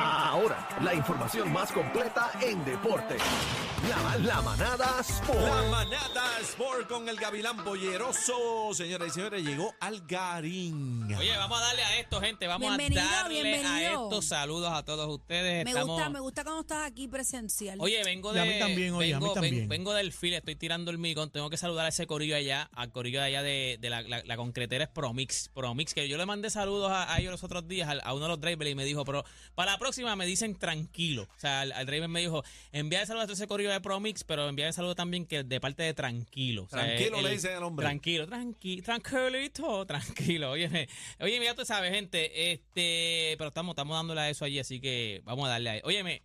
Ah. 0.00 0.24
Ahora, 0.28 0.68
la 0.82 0.92
información 0.94 1.50
más 1.54 1.72
completa 1.72 2.30
en 2.42 2.62
deporte. 2.62 3.16
La, 3.88 4.18
la 4.18 4.42
manada 4.42 5.00
Sport. 5.00 5.38
La 5.40 5.62
manada 5.70 6.38
Sport 6.42 6.86
con 6.86 7.08
el 7.08 7.16
Gavilán 7.16 7.64
Boyeroso. 7.64 8.74
Señoras 8.74 9.08
y 9.08 9.10
señores, 9.12 9.42
llegó 9.42 9.74
Algarín. 9.80 11.14
Oye, 11.14 11.34
vamos 11.36 11.58
a 11.58 11.64
darle 11.64 11.82
a 11.82 11.98
esto, 12.00 12.20
gente. 12.20 12.46
Vamos 12.46 12.68
Bienvenido, 12.76 13.00
a 13.00 13.22
darle 13.22 13.54
a 13.64 13.92
estos 13.92 14.26
saludos 14.26 14.70
a 14.70 14.84
todos 14.84 15.08
ustedes. 15.08 15.64
Me 15.64 15.70
Estamos- 15.70 15.94
gusta, 15.96 16.10
me 16.10 16.20
gusta 16.20 16.44
cuando 16.44 16.60
estás 16.60 16.86
aquí 16.86 17.08
presencial. 17.08 17.78
Oye, 17.80 18.02
vengo 18.04 18.32
Y 18.32 18.34
de. 18.34 18.40
a 18.40 18.44
mí 18.44 18.58
también, 18.58 18.92
oye, 18.94 19.14
a 19.14 19.18
mí 19.18 19.24
vengo, 19.24 19.32
también. 19.34 19.68
vengo 19.68 19.94
del 19.94 20.12
fil, 20.12 20.34
estoy 20.34 20.56
tirando 20.56 20.90
el 20.90 20.98
migón. 20.98 21.30
Tengo 21.30 21.48
que 21.48 21.56
saludar 21.56 21.86
a 21.86 21.88
ese 21.88 22.06
corillo 22.06 22.36
allá, 22.36 22.68
al 22.74 22.90
corillo 22.92 23.20
de 23.20 23.24
allá 23.26 23.42
de, 23.42 23.78
de 23.80 23.88
la, 23.90 24.02
la- 24.02 24.22
la 24.24 24.36
concretera 24.36 24.84
es 24.84 24.90
Promix. 24.90 25.48
Promix, 25.54 25.94
que 25.94 26.06
yo 26.06 26.18
le 26.18 26.26
mandé 26.26 26.50
saludos 26.50 26.90
a, 26.92 27.14
a 27.14 27.18
ellos 27.18 27.30
los 27.32 27.44
otros 27.44 27.66
días, 27.66 27.88
a, 28.02 28.12
uno 28.12 28.24
de 28.24 28.28
los 28.28 28.40
drivers, 28.40 28.70
y 28.70 28.74
me 28.74 28.84
dijo, 28.84 29.04
pero 29.06 29.24
para 29.54 29.72
la 29.72 29.78
próxima 29.78 30.14
me 30.18 30.26
dicen 30.26 30.54
tranquilo. 30.56 31.22
O 31.22 31.40
sea, 31.40 31.62
al, 31.62 31.72
al 31.72 32.08
me 32.08 32.20
dijo, 32.20 32.44
envía 32.72 33.00
el 33.00 33.06
saludo 33.06 33.22
a 33.22 33.26
todo 33.26 33.34
ese 33.34 33.46
corillo 33.46 33.70
de 33.70 33.80
Promix, 33.80 34.22
pero 34.24 34.46
envía 34.48 34.66
el 34.66 34.74
saludo 34.74 34.94
también 34.94 35.24
que 35.24 35.42
de 35.44 35.60
parte 35.60 35.82
de 35.84 35.94
tranquilo. 35.94 36.64
O 36.64 36.68
sea, 36.68 36.84
Tranquilo 36.84 37.16
el- 37.18 37.24
le 37.24 37.30
dicen 37.30 37.54
al 37.56 37.62
hombre. 37.62 37.84
Tranquilo, 37.84 38.26
tranqui, 38.26 38.82
tranquilito, 38.82 39.86
tranquilo. 39.86 40.50
Oye, 40.50 40.88
oye, 41.20 41.40
mira, 41.40 41.54
tú 41.54 41.64
sabes, 41.64 41.90
gente, 41.94 42.52
este, 42.52 43.34
pero 43.38 43.48
estamos, 43.48 43.72
estamos 43.72 43.96
dándole 43.96 44.20
a 44.20 44.28
eso 44.30 44.44
allí, 44.44 44.58
así 44.58 44.80
que 44.80 45.22
vamos 45.24 45.46
a 45.46 45.50
darle 45.52 45.70
a 45.70 45.80
Óyeme, 45.84 46.20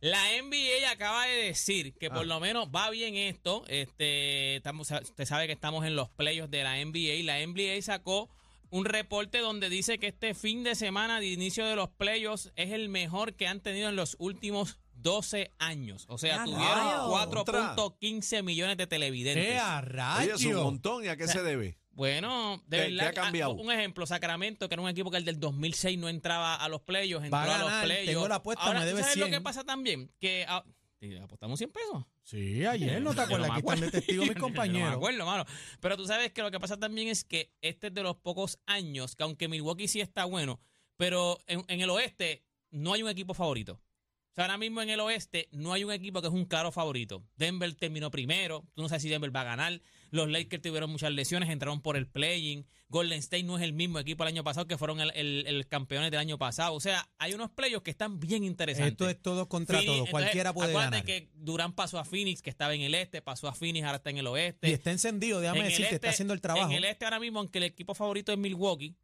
la 0.00 0.20
NBA 0.36 0.90
acaba 0.90 1.26
de 1.26 1.34
decir 1.44 1.94
que 1.94 2.06
Ah. 2.08 2.14
por 2.14 2.26
lo 2.26 2.38
menos 2.38 2.68
va 2.68 2.90
bien 2.90 3.16
esto. 3.16 3.64
Este, 3.68 4.56
estamos, 4.56 4.90
usted 4.90 5.24
sabe 5.24 5.46
que 5.46 5.52
estamos 5.54 5.86
en 5.86 5.96
los 5.96 6.10
playoffs 6.10 6.50
de 6.50 6.62
la 6.62 6.78
NBA. 6.78 7.22
La 7.24 7.40
NBA 7.40 7.80
sacó 7.80 8.28
un 8.74 8.84
reporte 8.84 9.38
donde 9.38 9.68
dice 9.68 9.98
que 9.98 10.08
este 10.08 10.34
fin 10.34 10.64
de 10.64 10.74
semana 10.74 11.20
de 11.20 11.26
inicio 11.26 11.64
de 11.64 11.76
los 11.76 11.90
playoffs 11.90 12.50
es 12.56 12.72
el 12.72 12.88
mejor 12.88 13.34
que 13.34 13.46
han 13.46 13.60
tenido 13.60 13.88
en 13.88 13.96
los 13.96 14.16
últimos 14.18 14.78
12 14.94 15.52
años. 15.58 16.06
O 16.08 16.18
sea, 16.18 16.38
¡Ya 16.38 16.44
tuvieron 16.44 16.76
rayos! 16.76 17.36
4.15 17.46 18.42
millones 18.42 18.76
de 18.76 18.86
televidentes. 18.86 19.46
¡Eh, 19.52 19.58
a 19.58 19.78
Oye, 20.18 20.32
es 20.32 20.44
un 20.44 20.52
rayo! 20.52 20.64
montón. 20.64 21.04
¿Y 21.04 21.08
a 21.08 21.16
qué 21.16 21.28
se 21.28 21.42
debe? 21.42 21.78
Bueno, 21.92 22.60
de 22.66 22.76
¿Qué- 22.78 22.82
verdad. 22.90 22.98
qué 23.12 23.20
ha 23.20 23.22
cambiado? 23.22 23.52
ah, 23.52 23.62
Un 23.62 23.70
ejemplo, 23.70 24.04
Sacramento, 24.06 24.68
que 24.68 24.74
era 24.74 24.82
un 24.82 24.88
equipo 24.88 25.10
que 25.12 25.18
el 25.18 25.24
del 25.24 25.38
2006 25.38 25.96
no 25.98 26.08
entraba 26.08 26.56
a 26.56 26.68
los 26.68 26.80
playoffs, 26.80 27.24
entró 27.26 27.38
Va 27.38 27.44
a 27.44 27.54
a 27.54 27.58
los 27.58 27.68
ganar, 27.68 27.84
playoffs. 27.84 28.06
tengo 28.08 28.28
la 28.28 28.34
apuesta, 28.36 28.64
Ahora, 28.64 28.80
me 28.80 28.86
¿tú 28.86 28.88
debe 28.90 29.02
¿sabes 29.02 29.16
lo 29.18 29.26
100. 29.26 29.38
que 29.38 29.40
pasa 29.44 29.62
también? 29.62 30.10
Que 30.18 30.44
ah, 30.48 30.64
¿y 31.04 31.16
apostamos 31.16 31.58
100 31.58 31.70
pesos. 31.70 32.04
Sí, 32.22 32.64
ayer, 32.64 33.00
¿no 33.02 33.14
te 33.14 33.20
acuerdas? 33.22 33.50
Aquí 33.50 33.60
están 33.60 33.80
de 33.80 33.90
testigo 33.90 34.24
mis 34.24 34.34
no 34.36 34.40
compañeros. 34.40 34.88
me 34.90 34.94
acuerdo, 34.96 35.26
mano. 35.26 35.44
Pero 35.80 35.96
tú 35.96 36.06
sabes 36.06 36.32
que 36.32 36.42
lo 36.42 36.50
que 36.50 36.60
pasa 36.60 36.76
también 36.78 37.08
es 37.08 37.24
que 37.24 37.52
este 37.60 37.88
es 37.88 37.94
de 37.94 38.02
los 38.02 38.16
pocos 38.16 38.58
años 38.66 39.14
que 39.16 39.22
aunque 39.22 39.48
Milwaukee 39.48 39.88
sí 39.88 40.00
está 40.00 40.24
bueno, 40.24 40.60
pero 40.96 41.38
en, 41.46 41.64
en 41.68 41.80
el 41.80 41.90
oeste 41.90 42.44
no 42.70 42.92
hay 42.92 43.02
un 43.02 43.08
equipo 43.10 43.34
favorito. 43.34 43.74
O 43.74 44.34
sea, 44.34 44.44
ahora 44.46 44.58
mismo 44.58 44.82
en 44.82 44.90
el 44.90 44.98
oeste 44.98 45.48
no 45.52 45.72
hay 45.72 45.84
un 45.84 45.92
equipo 45.92 46.20
que 46.20 46.26
es 46.26 46.34
un 46.34 46.44
claro 46.44 46.72
favorito. 46.72 47.22
Denver 47.36 47.72
terminó 47.76 48.10
primero. 48.10 48.64
Tú 48.74 48.82
no 48.82 48.88
sabes 48.88 49.02
si 49.02 49.08
Denver 49.08 49.34
va 49.34 49.42
a 49.42 49.44
ganar. 49.44 49.80
Los 50.10 50.28
Lakers 50.30 50.62
tuvieron 50.62 50.90
muchas 50.90 51.12
lesiones, 51.12 51.48
entraron 51.50 51.80
por 51.80 51.96
el 51.96 52.06
playing. 52.06 52.66
Golden 52.88 53.18
State 53.18 53.42
no 53.42 53.56
es 53.56 53.62
el 53.64 53.72
mismo 53.72 53.98
equipo 53.98 54.22
el 54.22 54.28
año 54.28 54.44
pasado 54.44 54.66
que 54.68 54.78
fueron 54.78 55.00
el, 55.00 55.10
el- 55.16 55.44
el 55.46 55.66
campeones 55.66 56.10
del 56.10 56.20
año 56.20 56.38
pasado. 56.38 56.74
O 56.74 56.80
sea, 56.80 57.08
hay 57.18 57.34
unos 57.34 57.50
playoffs 57.50 57.82
que 57.82 57.90
están 57.90 58.20
bien 58.20 58.44
interesantes. 58.44 58.92
Esto 58.92 59.08
es 59.08 59.20
todo 59.20 59.48
contra 59.48 59.78
Phoenix, 59.78 59.86
todo. 59.86 59.94
entonces, 60.06 60.10
Cualquiera 60.12 60.52
puede 60.52 60.70
acuérdate 60.70 60.96
ganar. 60.98 61.06
que 61.06 61.30
Durán 61.34 61.72
pasó 61.72 61.98
a 61.98 62.04
Phoenix, 62.04 62.40
que 62.42 62.50
estaba 62.50 62.74
en 62.74 62.82
el 62.82 62.94
este, 62.94 63.20
pasó 63.22 63.48
a 63.48 63.54
Phoenix, 63.54 63.84
ahora 63.84 63.96
está 63.96 64.10
en 64.10 64.18
el 64.18 64.26
oeste. 64.28 64.68
Y 64.68 64.72
está 64.72 64.92
encendido, 64.92 65.40
déjame 65.40 65.60
En 65.60 65.64
el 65.66 65.70
decirte, 65.72 65.94
este- 65.94 66.06
está 66.06 66.10
haciendo 66.10 66.34
el 66.34 66.40
trabajo. 66.40 66.70
En 66.70 66.76
el 66.76 66.84
este 66.84 67.04
ahora 67.04 67.18
mismo, 67.18 67.40
aunque 67.40 67.58
el 67.58 67.64
equipo 67.64 67.94
favorito 67.94 68.30
es 68.32 68.38
Milwaukee, 68.38 68.94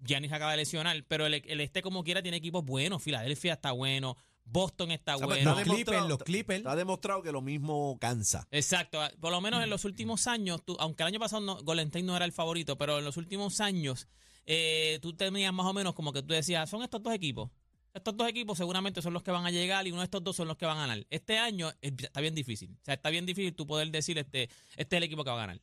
Giannis 0.00 0.30
acaba 0.32 0.52
de 0.52 0.58
lesionar, 0.58 1.04
pero 1.08 1.26
el, 1.26 1.34
el 1.34 1.60
este 1.60 1.82
como 1.82 2.04
quiera 2.04 2.22
tiene 2.22 2.36
equipos 2.36 2.64
buenos. 2.64 3.02
Filadelfia 3.02 3.54
está 3.54 3.72
bueno, 3.72 4.16
Boston 4.50 4.90
está 4.90 5.14
pues, 5.14 5.26
bueno. 5.26 5.38
está 5.38 5.50
Los 5.50 5.62
Clippers, 5.62 5.84
demostrado- 5.86 6.08
los 6.08 6.18
Clippers. 6.24 6.58
Está 6.58 6.76
demostrado 6.76 7.22
que 7.22 7.32
lo 7.32 7.42
mismo 7.42 7.98
cansa. 8.00 8.46
Exacto, 8.50 9.00
por 9.20 9.30
lo 9.30 9.40
menos 9.40 9.62
en 9.62 9.70
los 9.70 9.84
últimos 9.84 10.26
años, 10.26 10.62
tú- 10.64 10.76
aunque 10.80 11.02
el 11.02 11.08
año 11.08 11.20
pasado 11.20 11.42
no, 11.42 11.62
Golden 11.62 11.88
State 11.88 12.04
no 12.04 12.16
era 12.16 12.24
el 12.24 12.32
favorito, 12.32 12.76
pero 12.78 12.98
en 12.98 13.04
los 13.04 13.16
últimos 13.16 13.60
años 13.60 14.08
eh, 14.46 14.98
tú 15.02 15.12
tenías 15.14 15.52
más 15.52 15.66
o 15.66 15.72
menos 15.74 15.94
como 15.94 16.12
que 16.12 16.22
tú 16.22 16.32
decías, 16.32 16.68
son 16.70 16.82
estos 16.82 17.02
dos 17.02 17.12
equipos. 17.12 17.50
Estos 17.94 18.16
dos 18.16 18.28
equipos 18.28 18.56
seguramente 18.56 19.02
son 19.02 19.12
los 19.12 19.22
que 19.22 19.30
van 19.30 19.44
a 19.44 19.50
llegar 19.50 19.86
y 19.86 19.90
uno 19.90 20.00
de 20.00 20.04
estos 20.04 20.22
dos 20.22 20.36
son 20.36 20.46
los 20.48 20.56
que 20.56 20.66
van 20.66 20.76
a 20.78 20.80
ganar. 20.86 21.06
Este 21.10 21.38
año 21.38 21.70
es- 21.80 21.92
está 21.98 22.20
bien 22.20 22.34
difícil. 22.34 22.70
O 22.80 22.84
sea, 22.84 22.94
está 22.94 23.10
bien 23.10 23.26
difícil 23.26 23.54
tú 23.54 23.66
poder 23.66 23.90
decir, 23.90 24.16
este, 24.18 24.44
este 24.76 24.96
es 24.96 24.98
el 24.98 25.02
equipo 25.02 25.24
que 25.24 25.30
va 25.30 25.36
a 25.36 25.46
ganar. 25.46 25.60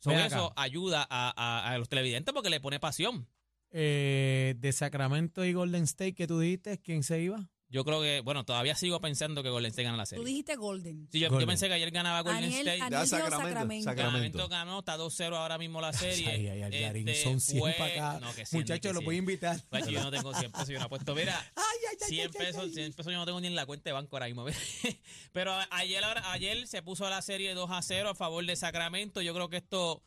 Sobre 0.00 0.24
eso 0.26 0.52
ayuda 0.56 1.06
a, 1.10 1.32
a- 1.36 1.72
a 1.72 1.78
los 1.78 1.88
televidentes 1.88 2.32
porque 2.32 2.50
le 2.50 2.60
pone 2.60 2.78
pasión. 2.78 3.26
Eh, 3.70 4.54
de 4.58 4.72
Sacramento 4.72 5.44
y 5.44 5.52
Golden 5.52 5.84
State, 5.84 6.14
que 6.14 6.26
tú 6.26 6.38
dijiste, 6.40 6.78
¿quién 6.80 7.02
se 7.02 7.20
iba? 7.20 7.50
Yo 7.70 7.84
creo 7.84 8.00
que, 8.00 8.20
bueno, 8.22 8.44
todavía 8.46 8.74
sigo 8.74 8.98
pensando 8.98 9.42
que 9.42 9.50
Golden 9.50 9.68
State 9.68 9.82
gana 9.84 9.98
la 9.98 10.04
Tú 10.04 10.08
serie. 10.10 10.24
dijiste 10.24 10.56
Golden. 10.56 11.06
Sí, 11.12 11.18
yo, 11.20 11.26
yo 11.26 11.30
Golden. 11.32 11.48
pensé 11.48 11.68
que 11.68 11.74
ayer 11.74 11.90
ganaba 11.90 12.22
Golden 12.22 12.44
Aniel, 12.44 12.66
State. 12.66 12.80
Aniel 12.80 13.02
dijo 13.02 13.06
Sacramento, 13.16 13.46
Sacramento. 13.50 13.84
Sacramento. 13.90 14.48
Ganó, 14.48 14.78
está 14.78 14.96
2-0 14.96 15.36
ahora 15.36 15.58
mismo 15.58 15.80
la 15.82 15.92
serie. 15.92 16.28
Ay, 16.30 16.48
ay, 16.48 16.62
ay, 16.62 16.84
Este, 17.00 17.22
son 17.22 17.40
100 17.40 17.58
fue- 17.60 17.72
para 17.74 17.92
acá. 18.14 18.20
No, 18.24 18.34
que 18.34 18.46
100, 18.46 18.60
Muchachos, 18.60 18.80
que 18.80 18.92
lo 18.94 19.00
voy 19.02 19.16
a 19.16 19.18
100. 19.18 19.18
invitar. 19.18 19.60
Pues 19.68 19.86
yo 19.86 20.02
no 20.02 20.10
tengo 20.10 20.32
100 20.34 20.50
pesos, 20.50 20.68
yo 20.68 20.78
no 20.78 20.86
apuesto. 20.86 21.14
Mira, 21.14 21.38
Ay, 21.56 21.62
ay, 21.90 21.96
ay, 22.00 22.08
100 22.08 22.20
ay, 22.20 22.26
ay, 22.38 22.46
pesos, 22.46 22.62
ay. 22.64 22.72
100 22.72 22.92
pesos 22.94 23.12
yo 23.12 23.18
no 23.18 23.26
tengo 23.26 23.40
ni 23.40 23.48
en 23.48 23.54
la 23.54 23.66
cuenta 23.66 23.90
de 23.90 23.92
banco 23.92 24.16
ahora 24.16 24.26
mismo. 24.28 24.46
Pero 25.32 25.54
ayer, 25.70 26.02
ahora- 26.04 26.32
ayer 26.32 26.66
se 26.66 26.80
puso 26.82 27.08
la 27.10 27.20
serie 27.20 27.52
2 27.52 27.70
a 27.70 27.82
0 27.82 28.08
a 28.08 28.14
favor 28.14 28.46
de 28.46 28.56
Sacramento. 28.56 29.20
Yo 29.20 29.34
creo 29.34 29.50
que 29.50 29.58
esto, 29.58 30.02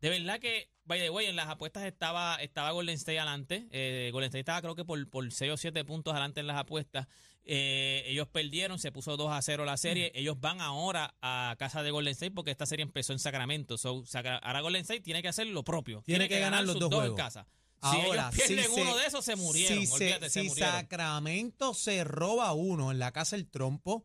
de 0.00 0.10
verdad 0.10 0.38
que, 0.40 0.70
by 0.84 0.98
the 1.00 1.10
way, 1.10 1.26
en 1.26 1.36
las 1.36 1.48
apuestas 1.48 1.84
estaba, 1.84 2.36
estaba 2.36 2.70
Golden 2.70 2.94
State 2.96 3.18
adelante. 3.18 3.66
Eh, 3.70 4.10
Golden 4.12 4.28
State 4.28 4.40
estaba 4.40 4.62
creo 4.62 4.74
que 4.74 4.84
por, 4.84 5.08
por 5.10 5.30
6 5.32 5.52
o 5.52 5.56
7 5.56 5.84
puntos 5.84 6.12
adelante 6.12 6.40
en 6.40 6.46
las 6.46 6.56
apuestas. 6.56 7.06
Eh, 7.44 8.04
ellos 8.06 8.28
perdieron, 8.28 8.78
se 8.78 8.92
puso 8.92 9.16
2 9.16 9.32
a 9.32 9.40
0 9.40 9.64
la 9.64 9.76
serie. 9.76 10.12
Mm. 10.14 10.18
Ellos 10.18 10.40
van 10.40 10.60
ahora 10.60 11.14
a 11.22 11.56
casa 11.58 11.82
de 11.82 11.90
Golden 11.90 12.12
State 12.12 12.32
porque 12.32 12.50
esta 12.50 12.66
serie 12.66 12.82
empezó 12.82 13.12
en 13.14 13.18
Sacramento. 13.18 13.78
So, 13.78 14.04
ahora 14.42 14.60
Golden 14.60 14.82
State 14.82 15.00
tiene 15.00 15.22
que 15.22 15.28
hacer 15.28 15.46
lo 15.46 15.64
propio. 15.64 16.02
Tiene 16.04 16.28
que 16.28 16.38
ganar 16.40 16.64
los 16.64 16.72
sus 16.78 16.90
dos 16.90 17.04
en 17.06 17.14
casa. 17.14 17.46
Ahora, 17.80 18.30
si 18.32 18.42
ellos 18.42 18.48
pierden 18.48 18.74
si 18.74 18.80
uno 18.80 18.92
se- 18.94 19.00
de 19.00 19.06
esos, 19.06 19.24
se 19.24 19.36
murieron. 19.36 19.78
Si, 19.78 19.86
se- 19.86 19.94
Olvídate, 19.94 20.30
se 20.30 20.42
si 20.42 20.48
murieron. 20.48 20.72
Sacramento 20.74 21.74
se 21.74 22.04
roba 22.04 22.52
uno 22.52 22.90
en 22.90 22.98
la 22.98 23.12
casa 23.12 23.36
del 23.36 23.46
trompo, 23.48 24.04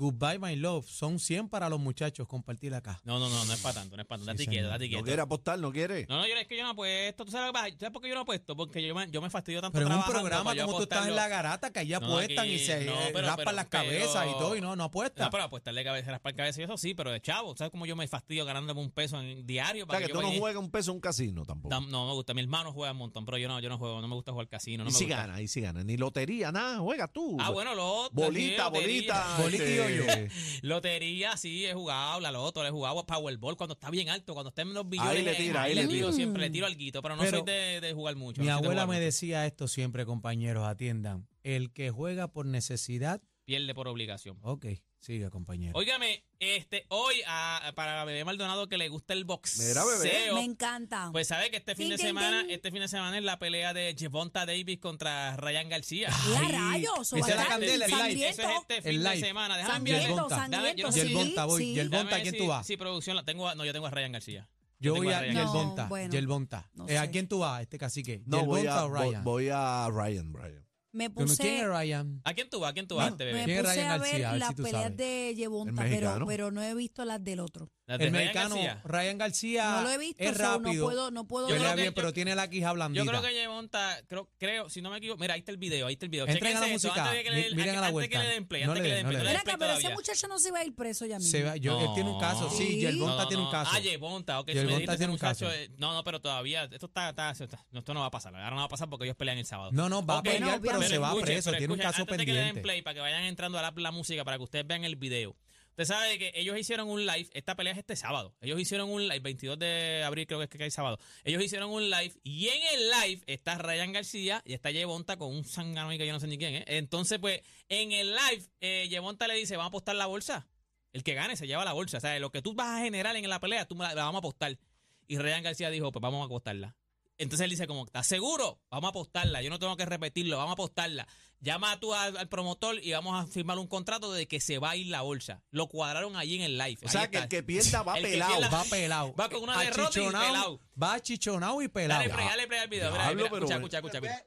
goodbye 0.00 0.38
my 0.38 0.56
love. 0.56 0.86
Son 0.88 1.18
100 1.18 1.48
para 1.48 1.68
los 1.68 1.78
muchachos 1.78 2.26
compartir 2.26 2.72
acá. 2.74 3.00
No, 3.04 3.18
no, 3.18 3.28
no, 3.28 3.44
no 3.44 3.52
es 3.52 3.60
para 3.60 3.74
tanto, 3.74 3.96
no 3.96 4.02
es 4.02 4.08
para 4.08 4.24
tanto. 4.24 4.38
Sí, 4.40 4.46
Date 4.46 4.50
quieto, 4.56 4.68
date 4.68 4.84
¿No 4.84 4.88
quieto. 4.88 5.04
quiere 5.04 5.22
apostar? 5.22 5.58
¿No 5.58 5.72
quiere? 5.72 6.06
No, 6.08 6.16
no, 6.18 6.26
yo 6.26 6.34
es 6.34 6.46
que 6.48 6.56
yo 6.56 6.62
no 6.64 6.70
apuesto. 6.70 7.24
¿Tú 7.24 7.30
sabes, 7.30 7.48
lo 7.48 7.52
que 7.52 7.58
pasa? 7.60 7.76
¿Sabes 7.78 7.92
por 7.92 8.02
qué 8.02 8.08
yo 8.08 8.14
no 8.14 8.22
apuesto? 8.22 8.56
Porque 8.56 8.86
yo 8.86 8.94
me, 8.94 9.10
yo 9.10 9.20
me 9.20 9.28
fastidio 9.30 9.60
tanto 9.60 9.78
Pero 9.78 9.90
en 9.90 9.96
un 9.98 10.04
programa 10.04 10.56
como 10.56 10.76
tú 10.78 10.82
estás 10.84 11.06
en 11.06 11.14
la 11.14 11.28
garata, 11.28 11.70
que 11.72 11.80
allá 11.80 12.00
No, 12.00 12.06
apuestan 12.06 12.38
aquí- 12.46 12.54
y 12.54 12.58
se 12.58 12.84
no, 12.86 12.92
eh, 12.92 13.10
pero- 13.12 13.26
raspan 13.26 13.44
pero- 13.44 13.52
las 13.56 13.66
pero- 13.66 13.84
cabezas 13.84 14.26
y 14.28 14.32
todo, 14.38 14.56
y 14.56 14.60
no, 14.60 14.74
no 14.76 14.84
apuestan. 14.84 15.26
No, 15.26 15.30
pero 15.30 15.44
apostarle 15.44 15.84
cabeza, 15.84 16.10
raspar 16.10 16.34
cabeza 16.34 16.60
y 16.60 16.64
eso 16.64 16.76
sí, 16.78 16.94
pero 16.94 17.10
de 17.10 17.20
chavo. 17.20 17.54
¿Sabes 17.56 17.70
cómo 17.70 17.84
yo 17.86 17.96
me 17.96 18.08
fastidio 18.08 18.44
ganándome 18.44 18.80
un 18.80 18.90
peso 18.90 19.20
en 19.20 19.46
diario? 19.46 19.84
O 19.84 19.86
Para 19.86 19.98
sea, 20.00 20.06
que 20.06 20.12
tú 20.12 20.20
no 20.20 20.28
vaya- 20.28 20.38
juegas 20.40 20.62
un 20.62 20.70
peso 20.70 20.90
en 20.92 20.96
un 20.96 21.00
casino 21.00 21.44
tampoco. 21.44 21.74
No, 21.74 21.80
no 21.88 22.06
me 22.06 22.12
gusta. 22.14 22.32
Mi 22.34 22.40
hermano 22.40 22.72
juega 22.72 22.92
un 22.92 22.98
montón, 22.98 23.24
pero 23.26 23.36
yo 23.38 23.48
no, 23.48 23.60
yo 23.60 23.68
no 23.68 23.76
juego. 23.78 24.00
No 24.00 24.08
me 24.08 24.14
gusta 24.14 24.32
jugar 24.32 24.48
casino. 24.48 24.84
No 24.84 24.90
y 24.90 24.92
me 24.92 24.98
si 24.98 25.04
gusta. 25.04 25.16
gana, 25.26 25.40
y 25.42 25.48
si 25.48 25.60
gana. 25.60 25.84
Ni 25.84 25.96
lotería, 25.96 26.52
nada. 26.52 26.78
Juega 26.78 27.06
tú. 27.08 27.36
Ah, 27.40 27.50
bueno, 27.50 27.74
lo 27.74 27.86
otro, 27.86 28.10
Bolita, 28.14 28.68
bolita. 28.68 29.36
Bolita 29.38 29.64
este, 29.98 30.30
Lotería, 30.62 31.36
sí, 31.36 31.66
he 31.66 31.74
jugado, 31.74 32.20
la 32.20 32.30
loto, 32.30 32.62
le 32.62 32.68
he 32.68 32.72
jugado 32.72 33.04
Powerball 33.06 33.56
cuando 33.56 33.74
está 33.74 33.90
bien 33.90 34.08
alto, 34.08 34.34
cuando 34.34 34.50
está 34.50 34.62
en 34.62 34.74
los 34.74 34.88
billones. 34.88 35.12
Ahí 35.16 35.22
le 35.24 35.34
tira, 35.34 35.62
ahí 35.62 35.74
le 35.74 35.86
tiro 35.86 36.12
siempre, 36.12 36.42
le 36.42 36.50
tiro 36.50 36.66
algo, 36.66 36.78
pero 37.02 37.16
no 37.16 37.22
Pero 37.22 37.38
soy 37.38 37.46
de, 37.46 37.80
de 37.80 37.92
jugar 37.92 38.16
mucho. 38.16 38.40
Mi 38.40 38.46
no 38.48 38.54
soy 38.54 38.62
de 38.62 38.66
abuela 38.66 38.86
me 38.86 38.94
mucho. 38.94 39.04
decía 39.04 39.46
esto 39.46 39.68
siempre, 39.68 40.06
compañeros, 40.06 40.66
atiendan. 40.66 41.26
El 41.42 41.72
que 41.72 41.90
juega 41.90 42.28
por 42.28 42.46
necesidad, 42.46 43.20
Pierde 43.50 43.74
por 43.74 43.88
obligación. 43.88 44.38
ok, 44.42 44.64
siga, 45.00 45.28
compañero. 45.28 45.72
Óigame, 45.76 46.22
este, 46.38 46.86
hoy 46.88 47.16
a, 47.26 47.72
para 47.74 48.04
Bebé 48.04 48.24
Maldonado 48.24 48.68
que 48.68 48.78
le 48.78 48.88
gusta 48.88 49.12
el 49.12 49.24
boxeo. 49.24 49.66
Mira, 49.66 49.84
Bebé. 49.84 50.32
Me 50.34 50.44
encanta. 50.44 51.08
Pues 51.10 51.26
sabe 51.26 51.50
que 51.50 51.56
este 51.56 51.74
fin 51.74 51.88
de 51.88 51.96
tin, 51.96 52.06
semana, 52.06 52.42
tin. 52.42 52.50
este 52.52 52.70
fin 52.70 52.80
de 52.80 52.86
semana 52.86 53.18
es 53.18 53.24
la 53.24 53.40
pelea 53.40 53.74
de 53.74 53.96
Javonta 53.98 54.46
Davis 54.46 54.78
contra 54.78 55.36
Ryan 55.36 55.68
García. 55.68 56.10
¡Y 56.30 56.34
a 56.36 56.40
Ay, 56.40 56.52
rayos! 56.52 57.12
esa 57.12 57.28
es 57.28 57.36
la 57.36 57.46
candela, 57.46 57.86
el 57.86 57.90
live. 58.14 58.28
Eso 58.28 58.42
es 58.42 58.48
este 58.60 58.82
fin 58.82 58.90
El 58.92 59.02
de 59.02 59.10
live. 59.16 59.26
semana. 59.26 59.56
Déjame 59.56 59.74
Sangriento, 59.74 60.28
enviarle- 60.28 60.28
sangriento, 60.36 60.76
Yo 60.80 60.86
no 60.86 60.92
sí, 60.92 61.00
sé- 61.00 61.06
Yelbonta, 61.08 61.44
voy, 61.46 61.62
sí. 61.64 61.74
Yelbonta, 61.74 62.04
Déjame 62.04 62.22
¿quién 62.22 62.36
tú 62.38 62.46
vas? 62.46 62.66
Si 62.68 62.76
producción 62.76 63.16
la 63.16 63.24
tengo, 63.24 63.48
a- 63.48 63.56
no, 63.56 63.64
yo 63.64 63.72
tengo 63.72 63.86
a 63.86 63.90
Ryan 63.90 64.12
García. 64.12 64.48
Yo 64.78 64.92
tengo 64.94 65.04
voy 65.06 65.12
a 65.12 65.18
a 65.18 65.20
Ryan 65.22 65.34
No. 65.34 65.40
Yelbonta, 65.40 65.88
bueno, 65.88 66.12
Yelbonta. 66.12 66.70
no 66.74 66.88
Eh, 66.88 66.98
¿A 66.98 67.04
sé. 67.06 67.10
quién 67.10 67.26
tú 67.26 67.40
vas, 67.40 67.62
este 67.62 67.78
cacique? 67.78 68.22
No, 68.26 68.44
voy 68.46 68.60
¿Yelbonta 68.60 68.80
a, 68.80 68.84
o 68.84 68.88
Ryan? 68.90 69.24
voy 69.24 69.48
a 69.52 69.88
Ryan, 69.90 70.32
Ryan. 70.32 70.66
Me 70.92 71.08
¿Tú 71.08 71.20
no- 71.20 71.26
puse, 71.26 71.42
¿Quién 71.42 71.54
es 71.64 71.68
Ryan? 71.68 72.20
¿A 72.24 72.34
quién 72.34 72.50
tú 72.50 72.60
vas? 72.60 72.70
¿A 72.70 72.74
quién 72.74 72.88
tú 72.88 72.96
vas, 72.96 73.06
No, 73.06 73.12
este 73.12 73.24
me 73.26 73.32
bebé? 73.32 73.44
¿Quién 73.44 73.58
es 73.58 73.62
puse 73.64 73.74
Ryan 73.76 73.90
a 73.90 73.96
García? 73.98 74.16
ver 74.18 74.26
A 74.26 74.30
ver 74.32 74.38
las 74.40 74.48
si 74.48 74.54
tú 74.56 74.62
peleas 74.64 74.82
sabes. 74.82 74.96
de 74.96 75.34
Yevonta, 75.36 75.70
El 75.70 75.76
pero, 75.76 75.90
mexicano. 76.08 76.26
pero 76.26 76.50
no 76.50 76.62
he 76.62 76.74
visto 76.74 77.04
las 77.04 77.22
del 77.22 77.40
otro. 77.40 77.70
Las 77.90 77.98
de 77.98 78.04
El 78.06 78.12
Ryan 78.12 78.22
mexicano 78.24 78.54
García. 78.54 78.80
Ryan 78.84 79.18
García 79.18 79.70
No 79.70 79.82
lo 79.82 79.90
he 79.90 79.98
visto, 79.98 80.22
es 80.22 80.36
so 80.36 80.42
rápido. 80.42 80.72
no 80.84 80.86
puedo, 80.86 81.10
no 81.10 81.26
puedo 81.26 81.48
Yo 81.48 81.54
pelea 81.56 81.68
creo 81.70 81.76
que- 81.76 81.82
bien, 81.82 81.94
pero 81.94 82.12
tiene 82.12 82.34
la 82.36 82.48
quija 82.48 82.72
blandita. 82.72 83.04
Yo 83.04 83.10
creo 83.10 83.20
que 83.22 83.34
Yemonta, 83.34 84.00
creo, 84.06 84.28
creo, 84.38 84.70
si 84.70 84.80
no 84.80 84.90
me 84.90 84.98
equivoco, 84.98 85.20
mira, 85.20 85.34
ahí 85.34 85.40
está 85.40 85.50
el 85.50 85.58
video, 85.58 85.88
ahí 85.88 85.94
está 85.94 86.06
el 86.06 86.10
video. 86.10 86.26
Entren 86.28 86.56
a 86.56 86.60
la 86.60 86.66
eso, 86.66 86.72
música, 86.88 87.02
antes 87.04 87.16
de 87.18 87.24
que 87.24 87.30
le, 87.30 87.50
mi- 87.50 87.56
miren 87.56 87.70
a 87.70 87.72
la 87.72 87.78
antes 87.88 87.92
vuelta. 87.92 88.18
que 88.20 88.24
le 88.24 88.30
den 88.34 88.46
play, 88.46 88.64
No 88.64 88.70
antes 88.70 88.82
le 88.84 88.88
que 88.88 88.88
le 88.90 88.94
den, 88.96 89.06
den 89.06 89.12
no 89.12 89.18
play, 89.18 89.24
le 89.24 89.30
Ven 89.32 89.40
acá, 89.40 89.56
pero 89.58 89.72
ese 89.72 89.90
muchacho 89.94 90.28
no 90.28 90.38
se 90.38 90.50
va 90.52 90.58
a 90.60 90.64
ir 90.64 90.74
preso 90.74 91.04
ya 91.06 91.18
mismo. 91.18 91.30
Se 91.32 91.42
va- 91.42 91.56
yo- 91.56 91.80
él 91.80 91.88
tiene 91.94 92.10
un 92.10 92.20
caso, 92.20 92.48
sí, 92.48 92.56
Sí. 92.66 92.76
Yerbonta 92.80 93.22
No, 93.24 93.28
tiene 93.28 93.42
un 93.42 93.50
caso. 93.50 93.70
Ah, 93.74 93.80
Yerbonta, 93.80 94.38
ok. 94.40 94.46
si 94.48 94.54
Yerbonta 94.54 94.72
me 94.76 94.80
dijiste 94.82 94.96
tiene 94.96 95.10
un 95.10 95.14
muchacho, 95.14 95.46
caso. 95.46 95.58
eh, 95.58 95.70
No, 95.78 95.92
no, 95.92 96.04
pero 96.04 96.20
todavía, 96.20 96.64
esto 96.70 96.86
está, 96.86 97.08
está- 97.10 97.30
está- 97.32 97.66
no, 97.72 97.80
esto 97.80 97.92
no 97.92 98.00
va 98.00 98.06
a 98.06 98.10
pasar, 98.12 98.32
ahora 98.34 98.50
no 98.50 98.56
va 98.56 98.64
a 98.64 98.68
pasar 98.68 98.88
porque 98.88 99.04
ellos 99.06 99.16
pelean 99.16 99.38
el 99.38 99.46
sábado. 99.46 99.70
No, 99.72 99.88
no, 99.88 100.06
va 100.06 100.14
a 100.14 100.18
Ok, 100.18 100.24
pelear, 100.26 100.60
pero 100.60 100.80
se 100.82 100.98
va 100.98 101.14
preso, 101.20 101.50
tiene 101.52 101.72
un 101.72 101.78
caso 101.80 102.02
antes 102.02 102.18
de 102.18 102.24
que 102.24 102.32
le 102.32 102.38
den 102.38 102.46
pendiente. 102.48 102.62
play 102.62 102.82
para 102.82 102.94
que 102.94 103.00
vayan 103.00 103.24
entrando 103.24 103.58
a 103.58 103.62
la, 103.62 103.72
la 103.74 103.90
música 103.90 104.24
para 104.24 104.36
que 104.36 104.44
ustedes 104.44 104.66
vean 104.66 104.84
el 104.84 104.96
video. 104.96 105.34
Usted 105.80 105.94
sabe 105.94 106.18
que 106.18 106.30
ellos 106.34 106.58
hicieron 106.58 106.90
un 106.90 107.06
live, 107.06 107.30
esta 107.32 107.56
pelea 107.56 107.72
es 107.72 107.78
este 107.78 107.96
sábado. 107.96 108.36
Ellos 108.42 108.60
hicieron 108.60 108.90
un 108.90 109.08
live, 109.08 109.20
22 109.20 109.58
de 109.58 110.02
abril 110.04 110.26
creo 110.26 110.38
que 110.38 110.44
es 110.44 110.50
que 110.50 110.62
hay 110.62 110.70
sábado. 110.70 110.98
Ellos 111.24 111.42
hicieron 111.42 111.70
un 111.70 111.88
live 111.88 112.12
y 112.22 112.48
en 112.48 112.62
el 112.74 112.90
live 112.90 113.22
está 113.26 113.56
Ryan 113.56 113.90
García 113.90 114.42
y 114.44 114.52
está 114.52 114.70
Yevonta 114.70 115.16
con 115.16 115.34
un 115.34 115.42
sangano 115.46 115.88
que 115.88 116.06
yo 116.06 116.12
no 116.12 116.20
sé 116.20 116.26
ni 116.26 116.36
quién 116.36 116.56
es. 116.56 116.64
Entonces, 116.66 117.18
pues, 117.18 117.40
en 117.70 117.92
el 117.92 118.10
live, 118.10 118.44
eh, 118.60 118.88
Yevonta 118.90 119.26
le 119.26 119.32
dice, 119.36 119.56
vamos 119.56 119.68
a 119.68 119.72
apostar 119.72 119.96
la 119.96 120.04
bolsa. 120.04 120.46
El 120.92 121.02
que 121.02 121.14
gane 121.14 121.34
se 121.34 121.46
lleva 121.46 121.64
la 121.64 121.72
bolsa. 121.72 121.96
O 121.96 122.00
sea, 122.00 122.18
lo 122.18 122.30
que 122.30 122.42
tú 122.42 122.52
vas 122.52 122.78
a 122.78 122.84
generar 122.84 123.16
en 123.16 123.26
la 123.26 123.40
pelea, 123.40 123.64
tú 123.64 123.74
la, 123.74 123.94
la 123.94 124.04
vamos 124.04 124.16
a 124.16 124.18
apostar. 124.18 124.58
Y 125.06 125.16
Ryan 125.16 125.42
García 125.42 125.70
dijo, 125.70 125.90
pues 125.92 126.02
vamos 126.02 126.20
a 126.20 126.26
apostarla. 126.26 126.76
Entonces 127.20 127.44
él 127.44 127.50
dice 127.50 127.66
como, 127.66 127.84
¿estás 127.84 128.06
seguro? 128.06 128.58
Vamos 128.70 128.88
a 128.88 128.90
apostarla, 128.90 129.42
yo 129.42 129.50
no 129.50 129.58
tengo 129.58 129.76
que 129.76 129.84
repetirlo, 129.84 130.36
vamos 130.38 130.50
a 130.50 130.54
apostarla. 130.54 131.06
Llama 131.42 131.78
tú 131.80 131.94
al, 131.94 132.16
al 132.16 132.28
promotor 132.28 132.78
y 132.82 132.92
vamos 132.92 133.22
a 133.22 133.26
firmar 133.26 133.58
un 133.58 133.66
contrato 133.66 134.10
de 134.12 134.26
que 134.26 134.40
se 134.40 134.58
va 134.58 134.70
a 134.70 134.76
ir 134.76 134.86
la 134.88 135.02
bolsa. 135.02 135.42
Lo 135.50 135.68
cuadraron 135.68 136.16
allí 136.16 136.36
en 136.36 136.42
el 136.42 136.58
live. 136.58 136.78
O 136.82 136.86
Ahí 136.86 136.92
sea, 136.92 137.10
que 137.10 137.18
el 137.18 137.28
que 137.28 137.42
pierda 137.42 137.82
va 137.82 137.94
pelado. 138.00 138.32
pierda- 138.38 138.50
Va 138.50 138.64
pelado. 138.64 139.14
Va 139.14 139.28
con 139.28 139.42
una 139.42 139.58
derrota 139.60 140.00
y 140.00 140.06
pelado. 140.06 140.60
Va 140.82 140.94
achichonado 140.94 141.60
y 141.62 141.68
pelado. 141.68 142.00
Dale 142.00 142.12
play, 142.14 142.26
dale 142.26 142.46
play 142.46 142.58
al 142.60 142.68
video. 142.68 142.90
Mira, 142.90 143.04
Diablo, 143.04 143.22
mira, 143.24 143.36
escucha, 143.38 143.56
escucha, 143.56 143.76
escucha. 143.78 144.00
mira. 144.00 144.24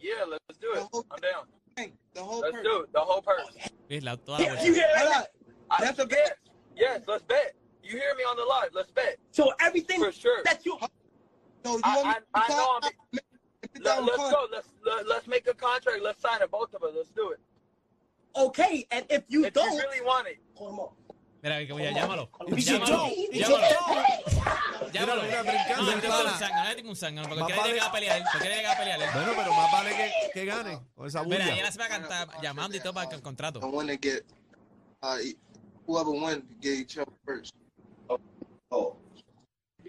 Yeah, 0.00 0.24
let's 0.28 0.58
do 0.60 0.72
it. 0.72 0.88
I'm 0.92 1.20
down. 1.20 1.92
The 2.14 2.20
whole 2.20 2.40
Let's 2.42 2.62
do 2.62 2.84
it. 2.84 2.92
The 2.92 3.00
whole 3.00 3.22
purse. 3.22 4.00
La- 4.02 4.16
toda 4.16 4.38
la 4.40 4.48
bolsa. 4.54 4.62
Hold 4.62 5.12
up. 5.16 5.30
I, 5.70 5.82
That's 5.84 5.98
a 5.98 6.06
yes, 6.08 6.32
yes, 6.76 7.02
let's 7.08 7.24
bet. 7.26 7.54
You 7.82 7.92
hear 7.92 8.14
me 8.16 8.24
on 8.24 8.36
the 8.36 8.44
live? 8.44 8.70
Let's 8.74 8.90
bet 8.90 9.18
So 9.30 9.52
everything 9.60 10.00
for 10.00 10.10
sure. 10.12 10.42
that 10.44 10.64
you 10.66 10.76
So 11.66 11.72
you 11.76 11.80
I, 11.84 11.96
want 11.96 12.06
me 12.06 12.14
I, 12.34 12.46
to 12.46 12.54
I 12.54 12.56
know. 12.56 12.78
I'm, 12.82 12.90
let, 13.12 13.24
that 13.84 13.98
on 13.98 14.06
let's 14.06 14.16
card. 14.16 14.32
go. 14.32 14.46
Let's 14.52 14.68
let, 14.84 15.08
let's 15.08 15.26
make 15.26 15.46
a 15.48 15.54
contract. 15.54 16.00
Let's 16.02 16.20
sign 16.22 16.40
it, 16.42 16.50
both 16.50 16.72
of 16.74 16.82
us. 16.84 16.92
Let's 16.96 17.10
do 17.10 17.30
it. 17.30 17.40
okay, 18.36 18.86
and 18.90 19.04
if 19.10 19.24
you 19.28 19.44
If 19.44 19.54
don't, 19.54 19.76
really 19.76 20.00
want 20.04 20.28
it. 20.28 20.38
Call 20.56 20.72
him 20.72 20.80
up. 20.80 20.92
Mira, 21.42 21.64
que- 21.66 21.74
mira, 21.74 21.90
llámalo. 21.92 22.28
He 22.48 22.62
Llámalo. 22.62 22.62
should 22.62 22.82
Llámalo. 22.82 23.12
Mira, 23.32 24.92
Llámalo. 24.92 25.22
mira, 25.22 25.42
brincando. 25.42 25.82
No, 25.82 25.90
el 25.90 25.96
este 25.96 26.06
es 26.06 26.12
pana. 26.12 26.32
un 26.32 26.38
zángano, 26.38 26.68
este 26.70 26.80
es 26.82 26.88
un 26.88 26.96
zángano, 26.96 27.28
porque 27.28 27.42
Más 27.42 27.52
quiere 27.52 27.68
llegar 27.72 27.88
a 27.88 27.92
pelear, 27.92 28.22
porque 28.22 28.38
quiere 28.38 28.56
llegar 28.56 28.74
a 28.74 28.78
pelear. 28.78 29.12
Bueno, 29.12 29.32
pero 29.36 29.54
más 29.54 29.72
vale 29.72 29.90
que, 29.96 30.30
que 30.32 30.44
gane 30.44 30.80
con 30.94 31.06
esa 31.06 31.22
Mira, 31.24 31.52
ella 31.54 31.70
se 31.72 31.78
va 31.78 31.84
a 31.84 31.88
cantar 31.88 32.28
llamando 32.42 32.76
y 32.76 32.80
todo 32.80 32.94
para 32.94 33.10
el 33.14 33.22
contrato. 33.22 33.60
I 33.60 33.64
want 33.66 33.88
to 33.90 33.96
get 33.96 34.24
uh, 35.02 35.18
whoever 35.86 36.10
wins 36.10 36.42
get 36.60 36.78
each 36.78 36.98
other 36.98 37.12
first. 37.24 37.54
Oh. 38.70 38.96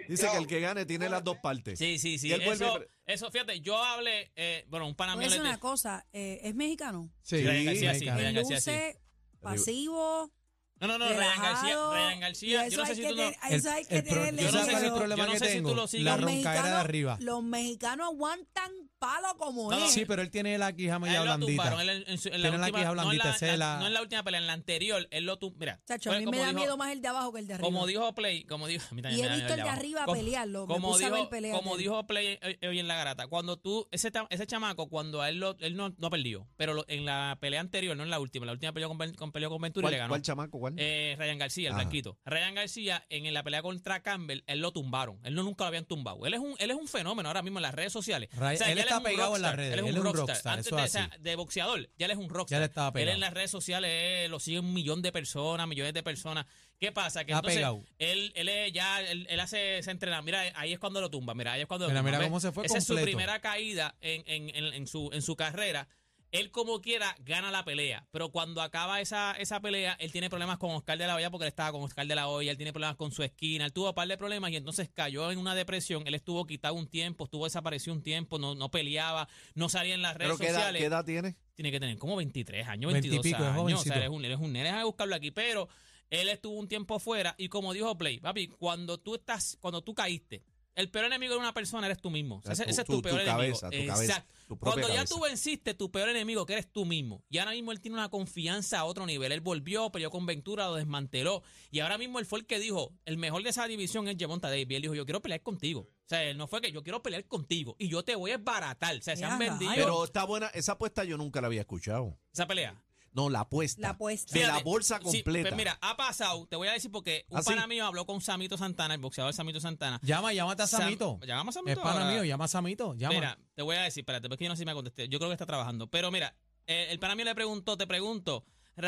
Dice 0.08 0.28
que 0.32 0.38
el 0.38 0.48
que 0.48 0.60
gane 0.60 0.86
tiene 0.86 1.10
las 1.10 1.24
dos 1.24 1.38
partes. 1.38 1.78
Sí, 1.80 1.98
sí, 2.00 2.18
sí. 2.20 2.28
Y 2.30 2.34
él 2.34 2.42
vuelve- 2.42 2.66
Eso, 2.66 2.80
eso, 3.06 3.32
fíjate, 3.32 3.60
yo 3.62 3.78
hablé, 3.84 4.32
eh, 4.36 4.66
bueno, 4.70 4.88
un 4.88 4.96
pana 4.96 5.16
Voy 5.16 5.22
mío 5.22 5.28
a 5.28 5.30
decir 5.32 5.44
le- 5.44 5.50
una 5.50 5.60
cosa, 5.60 6.06
eh, 6.14 6.40
es 6.44 6.56
mexicano. 6.56 7.10
Sí, 7.22 7.38
Ryan 7.46 7.66
García 7.66 7.94
sí, 7.96 8.06
García 8.06 8.32
Luce 8.32 9.00
pasivo. 9.42 10.32
No, 10.80 10.88
no, 10.88 11.00
no, 11.00 11.06
Ryan 11.08 11.18
García, 11.42 11.42
relajado, 11.42 11.94
Ryan 11.96 12.18
y 12.18 12.20
García, 12.22 12.68
yo 12.68 12.78
no 12.78 12.86
sé 12.86 12.92
hay 12.92 12.96
si 12.98 13.02
que 13.02 13.08
tú 13.10 13.16
no... 13.16 13.22
tener- 13.32 13.38
eso 13.58 13.72
hay 13.72 13.86
que 13.86 13.96
el 13.98 14.04
pro- 14.04 14.14
tenerle 14.14 14.42
yo 14.44 14.52
no 14.52 14.60
sé 14.60 14.64
si 14.64 14.70
si 14.70 14.76
el 14.76 14.82
miedo. 14.84 14.96
problema 14.96 15.18
yo 15.24 15.26
no 15.28 15.34
que 15.34 15.40
sé 15.40 15.46
si 15.48 15.52
tú 15.58 15.58
tengo, 15.64 15.74
lo 15.76 15.88
sigues. 15.88 16.06
la 16.06 16.18
Los 16.18 16.22
roncaera 16.32 16.68
de 16.68 16.74
arriba. 16.76 17.18
Los 17.20 17.44
mexicanos 17.44 18.08
aguantan 18.08 18.72
palo 19.00 19.36
como 19.38 19.70
No, 19.72 19.78
es. 19.86 19.92
Sí, 19.92 20.06
pero 20.06 20.22
él 20.22 20.30
tiene 20.32 20.58
la 20.58 20.74
quija 20.74 21.00
media 21.00 21.20
lo 21.20 21.24
blandita. 21.26 21.52
tumbaron, 21.52 21.82
él 21.82 21.90
en, 21.90 22.04
en 22.10 22.18
su- 22.18 22.30
en 22.30 22.42
la 22.42 22.50
Tiene 22.50 22.58
la 22.58 22.64
última, 22.66 22.80
quija 22.80 22.86
no, 22.86 22.92
en 22.92 22.98
blandita, 23.08 23.24
la, 23.30 23.36
esa 23.36 23.54
es 23.54 23.60
la- 23.60 23.78
no 23.80 23.88
en 23.88 23.94
la 23.94 24.02
última 24.02 24.24
pelea, 24.24 24.40
en 24.42 24.48
la 24.48 24.54
anterior, 24.54 25.08
él 25.12 25.26
lo 25.26 25.38
tumbó. 25.38 25.58
Mira, 25.60 25.80
Chacho, 25.88 26.12
a 26.12 26.18
mí 26.20 26.26
me 26.26 26.38
da 26.38 26.48
dijo- 26.48 26.60
miedo 26.60 26.78
más 26.78 26.92
el 26.92 27.02
de 27.02 27.08
abajo 27.08 27.34
que 27.34 27.40
el 27.40 27.48
de 27.48 27.54
arriba. 27.56 27.68
Como 27.68 27.86
dijo 27.88 28.14
Play, 28.16 28.44
como 28.46 28.68
dijo, 28.68 28.86
a 28.92 28.96
mí 28.96 29.02
también 29.02 29.20
Y 29.20 29.22
he 29.22 29.24
me 29.24 29.30
da 29.30 29.36
visto 29.36 29.54
el 29.54 29.58
de 29.58 29.62
abajo. 29.62 29.78
arriba 29.80 30.06
Como- 30.06 30.18
pelearlo, 30.18 30.68
Como 30.68 30.98
dijo, 30.98 31.12
ver 31.12 31.30
peleas 31.30 31.58
como 31.58 31.78
dijo 31.78 32.08
Play 32.08 32.40
eh, 32.42 32.68
hoy 32.68 32.80
en 32.80 32.88
la 32.88 32.96
garata, 32.96 33.28
cuando 33.28 33.58
tú, 33.58 33.88
ese, 33.92 34.12
ese 34.30 34.48
chamaco, 34.48 34.90
cuando 34.90 35.22
a 35.22 35.30
él, 35.30 35.38
lo, 35.40 35.56
él 35.60 35.76
no, 35.76 35.94
no 35.98 36.10
perdió, 36.10 36.48
pero 36.58 36.74
lo- 36.74 36.86
en 36.88 37.06
la 37.06 37.38
pelea 37.40 37.60
anterior, 37.62 37.96
no 37.96 38.04
en 38.04 38.10
la 38.10 38.20
última, 38.20 38.46
la 38.46 38.52
última 38.54 38.74
peleó 38.74 38.90
con, 38.90 39.14
con, 39.14 39.32
peleó 39.32 39.50
con 39.50 39.62
Ventura 39.62 39.88
y 39.88 39.92
le 39.92 39.98
¿Cuál, 39.98 40.00
ganó. 40.00 40.10
cuál 40.10 40.22
chamaco? 40.22 40.60
¿Cuál? 40.60 40.74
Eh, 40.78 41.16
Ryan 41.18 41.38
García, 41.38 41.68
el 41.70 41.74
Ajá. 41.74 41.82
blanquito. 41.84 42.18
Ryan 42.26 42.56
García, 42.56 43.06
en, 43.10 43.34
la 43.34 43.44
pelea 43.44 43.62
contra 43.62 44.02
Campbell, 44.02 44.42
él 44.48 44.60
lo 44.60 44.72
tumbaron. 44.72 45.20
Él 45.24 45.36
no 45.36 45.44
nunca 45.44 45.64
lo 45.66 45.68
habían 45.70 45.86
tumbado. 45.86 46.26
Él 46.26 46.34
es 46.34 46.40
un, 46.40 46.56
él 46.60 46.72
es 46.72 46.78
un 46.78 46.88
fenómeno 46.88 47.30
ahora 47.30 47.42
mismo 47.42 47.60
en 47.60 47.64
las 47.64 47.74
redes 47.76 47.92
sociales. 47.94 48.30
Ryan- 48.32 48.87
está 48.88 49.02
pegado 49.04 49.36
en 49.36 49.42
las 49.42 49.56
redes. 49.56 49.74
Él 49.74 49.80
es 49.80 49.86
Él 49.86 49.92
un 49.92 49.98
un 50.08 50.14
rockstar. 50.14 50.28
rockstar, 50.28 50.54
Antes 50.58 50.66
de, 50.72 50.78
es 50.78 50.84
o 50.84 50.88
sea, 50.92 51.04
así. 51.06 51.22
de 51.22 51.36
boxeador, 51.36 51.90
ya 51.98 52.06
él 52.06 52.12
es 52.12 52.18
un 52.18 52.30
rockstar. 52.30 52.58
Ya 52.60 52.64
él 52.64 52.70
estaba 52.70 52.88
Él 52.88 52.94
pegado. 52.94 53.14
en 53.14 53.20
las 53.20 53.34
redes 53.34 53.52
sociales 53.52 53.90
eh, 53.94 54.28
lo 54.30 54.40
siguen 54.40 54.66
un 54.66 54.74
millón 54.74 55.02
de 55.02 55.12
personas, 55.12 55.68
millones 55.68 55.94
de 55.94 56.04
personas. 56.04 56.46
¿Qué 56.80 56.92
pasa? 56.92 57.26
Que 57.26 57.32
Está 57.32 57.38
entonces 57.40 57.58
pegado. 57.58 57.84
él, 57.98 58.32
él 58.36 58.72
ya, 58.72 59.02
él, 59.02 59.26
él 59.30 59.40
hace 59.40 59.80
ese 59.80 59.92
entrenamiento. 59.92 60.26
Mira, 60.40 60.60
ahí 60.60 60.74
es 60.74 60.80
cuando 60.80 61.02
lo 61.02 61.10
tumba. 61.10 61.34
Mira, 61.34 61.54
ahí 61.54 61.62
es 61.62 61.68
cuando 61.68 61.86
lo 61.86 61.90
Mira, 61.92 62.02
tumba. 62.02 62.10
mira 62.12 62.20
¿Ves? 62.20 62.28
cómo 62.28 62.40
se 62.40 62.52
fue 62.52 62.66
Esa 62.66 62.78
es 62.78 62.84
su 62.86 62.96
primera 62.96 63.40
caída 63.40 63.96
en, 64.02 64.24
en, 64.28 64.56
en, 64.56 64.74
en 64.74 64.88
su, 64.88 65.10
en 65.12 65.22
su 65.22 65.36
carrera. 65.36 65.88
Él 66.32 66.52
como 66.52 66.82
quiera 66.82 67.16
gana 67.24 67.52
la 67.52 67.64
pelea, 67.64 68.06
pero 68.12 68.32
cuando 68.32 68.62
acaba 68.62 69.00
esa, 69.00 69.32
esa 69.34 69.62
pelea, 69.62 69.94
él 70.00 70.12
tiene 70.12 70.30
problemas 70.30 70.58
con 70.58 70.72
Oscar 70.72 70.98
de 70.98 71.08
la 71.08 71.16
Hoya 71.16 71.30
porque 71.30 71.46
él 71.46 71.50
estaba 71.50 71.72
con 71.72 71.82
Oscar 71.84 72.06
de 72.06 72.16
la 72.16 72.28
Hoya, 72.28 72.52
él 72.52 72.58
tiene 72.58 72.74
problemas 72.74 72.98
con 72.98 73.12
su 73.12 73.24
esquina, 73.24 73.66
él 73.66 73.72
tuvo 73.72 73.90
un 73.90 73.96
par 73.96 74.08
de 74.08 74.18
problemas 74.18 74.52
y 74.52 74.58
entonces 74.58 74.90
cayó 74.94 75.32
en 75.32 75.40
una 75.40 75.56
depresión, 75.56 76.04
él 76.06 76.16
estuvo 76.16 76.46
quitado 76.46 76.74
un 76.74 76.88
tiempo, 76.88 77.24
estuvo 77.26 77.46
desaparecido 77.46 77.94
un 77.96 78.04
tiempo, 78.04 78.40
no, 78.40 78.56
no 78.56 78.70
peleaba, 78.70 79.30
no 79.56 79.70
salía 79.70 79.96
en 79.96 80.02
las 80.02 80.16
redes 80.16 80.34
¿Pero 80.34 80.38
qué 80.38 80.48
edad, 80.48 80.56
sociales 80.56 80.82
qué 80.82 80.86
edad 80.86 81.06
tiene? 81.06 81.38
tiene 81.58 81.72
que 81.72 81.80
tener 81.80 81.98
como 81.98 82.16
23 82.16 82.68
años, 82.68 82.94
20 82.94 83.08
y 83.08 83.10
22 83.10 83.24
pico, 83.24 83.62
años. 83.66 83.82
O 83.82 83.84
sea, 83.84 83.96
él 83.96 84.04
es 84.04 84.10
un, 84.10 84.24
él 84.24 84.32
es 84.32 84.38
un 84.38 84.54
nene, 84.54 84.66
déjame 84.66 84.84
buscarlo 84.84 85.16
aquí. 85.16 85.32
Pero 85.32 85.68
él 86.12 86.30
estuvo 86.30 86.54
un 86.54 86.68
tiempo 86.68 87.00
fuera 87.00 87.34
y 87.38 87.50
como 87.50 87.74
dijo 87.74 87.98
Play, 87.98 88.20
papi, 88.20 88.48
cuando 88.48 89.00
tú 89.00 89.16
estás, 89.16 89.58
cuando 89.60 89.82
tú 89.84 89.96
caíste, 89.96 90.44
el 90.78 90.90
peor 90.90 91.06
enemigo 91.06 91.34
de 91.34 91.40
una 91.40 91.54
persona 91.54 91.86
eres 91.88 92.00
tú 92.00 92.10
mismo. 92.10 92.38
O 92.38 92.42
sea, 92.44 92.54
ese, 92.54 92.64
Tu- 92.64 92.70
ese 92.70 92.82
es 92.82 92.88
tu- 92.88 92.94
tu 92.94 93.02
peor 93.02 93.16
tu 93.16 93.22
enemigo. 93.22 93.38
cabeza, 93.60 93.70
tu 93.70 93.86
cabeza, 93.88 94.04
Exacto. 94.04 94.34
tu 94.48 94.58
Cuando 94.60 94.88
ya 94.88 94.94
cabeza. 94.96 95.14
tú 95.16 95.22
venciste 95.22 95.74
tu 95.74 95.92
peor 95.92 96.08
enemigo, 96.10 96.46
que 96.46 96.54
eres 96.54 96.72
tú 96.72 96.86
mismo. 96.86 97.24
Y 97.30 97.40
ahora 97.40 97.52
mismo 97.52 97.72
él 97.74 97.82
tiene 97.82 97.98
una 97.98 98.08
confianza 98.10 98.80
a 98.80 98.86
otro 98.86 99.06
nivel. 99.06 99.32
Él 99.34 99.42
volvió, 99.42 99.92
peleó 99.92 100.10
con 100.10 100.26
Ventura, 100.26 100.68
lo 100.68 100.76
desmanteló. 100.76 101.44
Y 101.72 101.80
ahora 101.82 101.98
mismo 101.98 102.20
él 102.20 102.26
fue 102.26 102.40
el 102.40 102.46
que 102.46 102.60
dijo, 102.60 102.94
el 103.06 103.18
mejor 103.18 103.44
de 103.44 103.50
esa 103.50 103.68
división 103.68 104.08
es 104.08 104.16
Javonta 104.20 104.50
Davis. 104.50 104.68
Y 104.70 104.76
él 104.76 104.82
dijo, 104.84 104.96
yo 104.96 105.06
quiero 105.06 105.22
pelear 105.22 105.42
contigo. 105.42 105.82
O 105.82 106.08
sea, 106.10 106.24
él 106.24 106.38
no 106.38 106.48
fue 106.48 106.62
que 106.62 106.72
yo 106.72 106.84
quiero 106.84 107.04
pelear 107.04 107.26
contigo. 107.26 107.76
Y 107.80 107.90
yo 107.90 108.04
te 108.06 108.16
voy 108.16 108.32
a 108.32 108.36
esbaratar. 108.36 108.96
O 108.96 109.02
sea, 109.02 109.16
se 109.18 109.26
han 109.26 109.38
vendido 109.40 109.72
Pero 109.76 110.04
está 110.06 110.24
buena, 110.24 110.48
esa 110.54 110.74
apuesta 110.74 111.04
yo 111.04 111.18
nunca 111.18 111.42
la 111.42 111.48
había 111.48 111.62
escuchado. 111.62 112.18
esa 112.32 112.48
pelea. 112.48 112.82
No, 113.18 113.30
la 113.32 113.40
apuesta. 113.42 113.82
La 113.82 113.90
apuesta. 113.90 114.32
De 114.38 114.46
la 114.46 114.60
bolsa 114.60 115.00
sí, 115.00 115.24
completa. 115.24 115.50
pues 115.50 115.58
mira, 115.58 115.78
ha 115.82 115.98
pasado, 115.98 116.46
te 116.48 116.56
voy 116.56 116.68
a 116.68 116.72
decir 116.74 116.92
porque 116.92 117.26
un 117.30 117.40
¿Ah, 117.40 117.42
sí? 117.42 117.50
pana 117.50 117.66
mío 117.66 117.86
habló 117.88 118.06
con 118.06 118.22
Samito 118.22 118.58
Santana, 118.58 118.94
el 118.94 119.02
boxeador 119.02 119.34
Samito 119.34 119.60
Santana. 119.60 120.00
Llama, 120.04 120.34
llámate 120.34 120.62
a 120.62 120.68
Sam- 120.68 120.82
Samito. 120.84 121.20
Llamamos 121.26 121.56
a 121.56 121.60
Samito. 121.60 121.72
Es 121.72 121.78
pana 121.84 122.02
ahora. 122.04 122.12
mío, 122.14 122.24
llama 122.24 122.46
a 122.46 122.48
Samito. 122.48 122.94
Llama. 122.94 123.16
Mira, 123.16 123.40
te 123.56 123.64
voy 123.64 123.76
a 123.76 123.82
decir, 123.82 124.02
espérate, 124.02 124.30
porque 124.30 124.44
yo 124.46 124.50
no 124.50 124.56
sé 124.56 124.62
si 124.62 124.66
me 124.68 124.74
contesté. 124.74 125.10
Yo 125.10 125.18
creo 125.18 125.30
que 125.30 125.34
está 125.34 125.48
trabajando. 125.48 125.88
Pero 125.88 126.12
mira, 126.12 126.36
eh, 126.68 126.88
el 126.92 127.00
pana 127.00 127.16
mío 127.16 127.26
le 127.26 127.34
preguntó, 127.36 127.76
te 127.76 127.88
pregunto, 127.88 128.46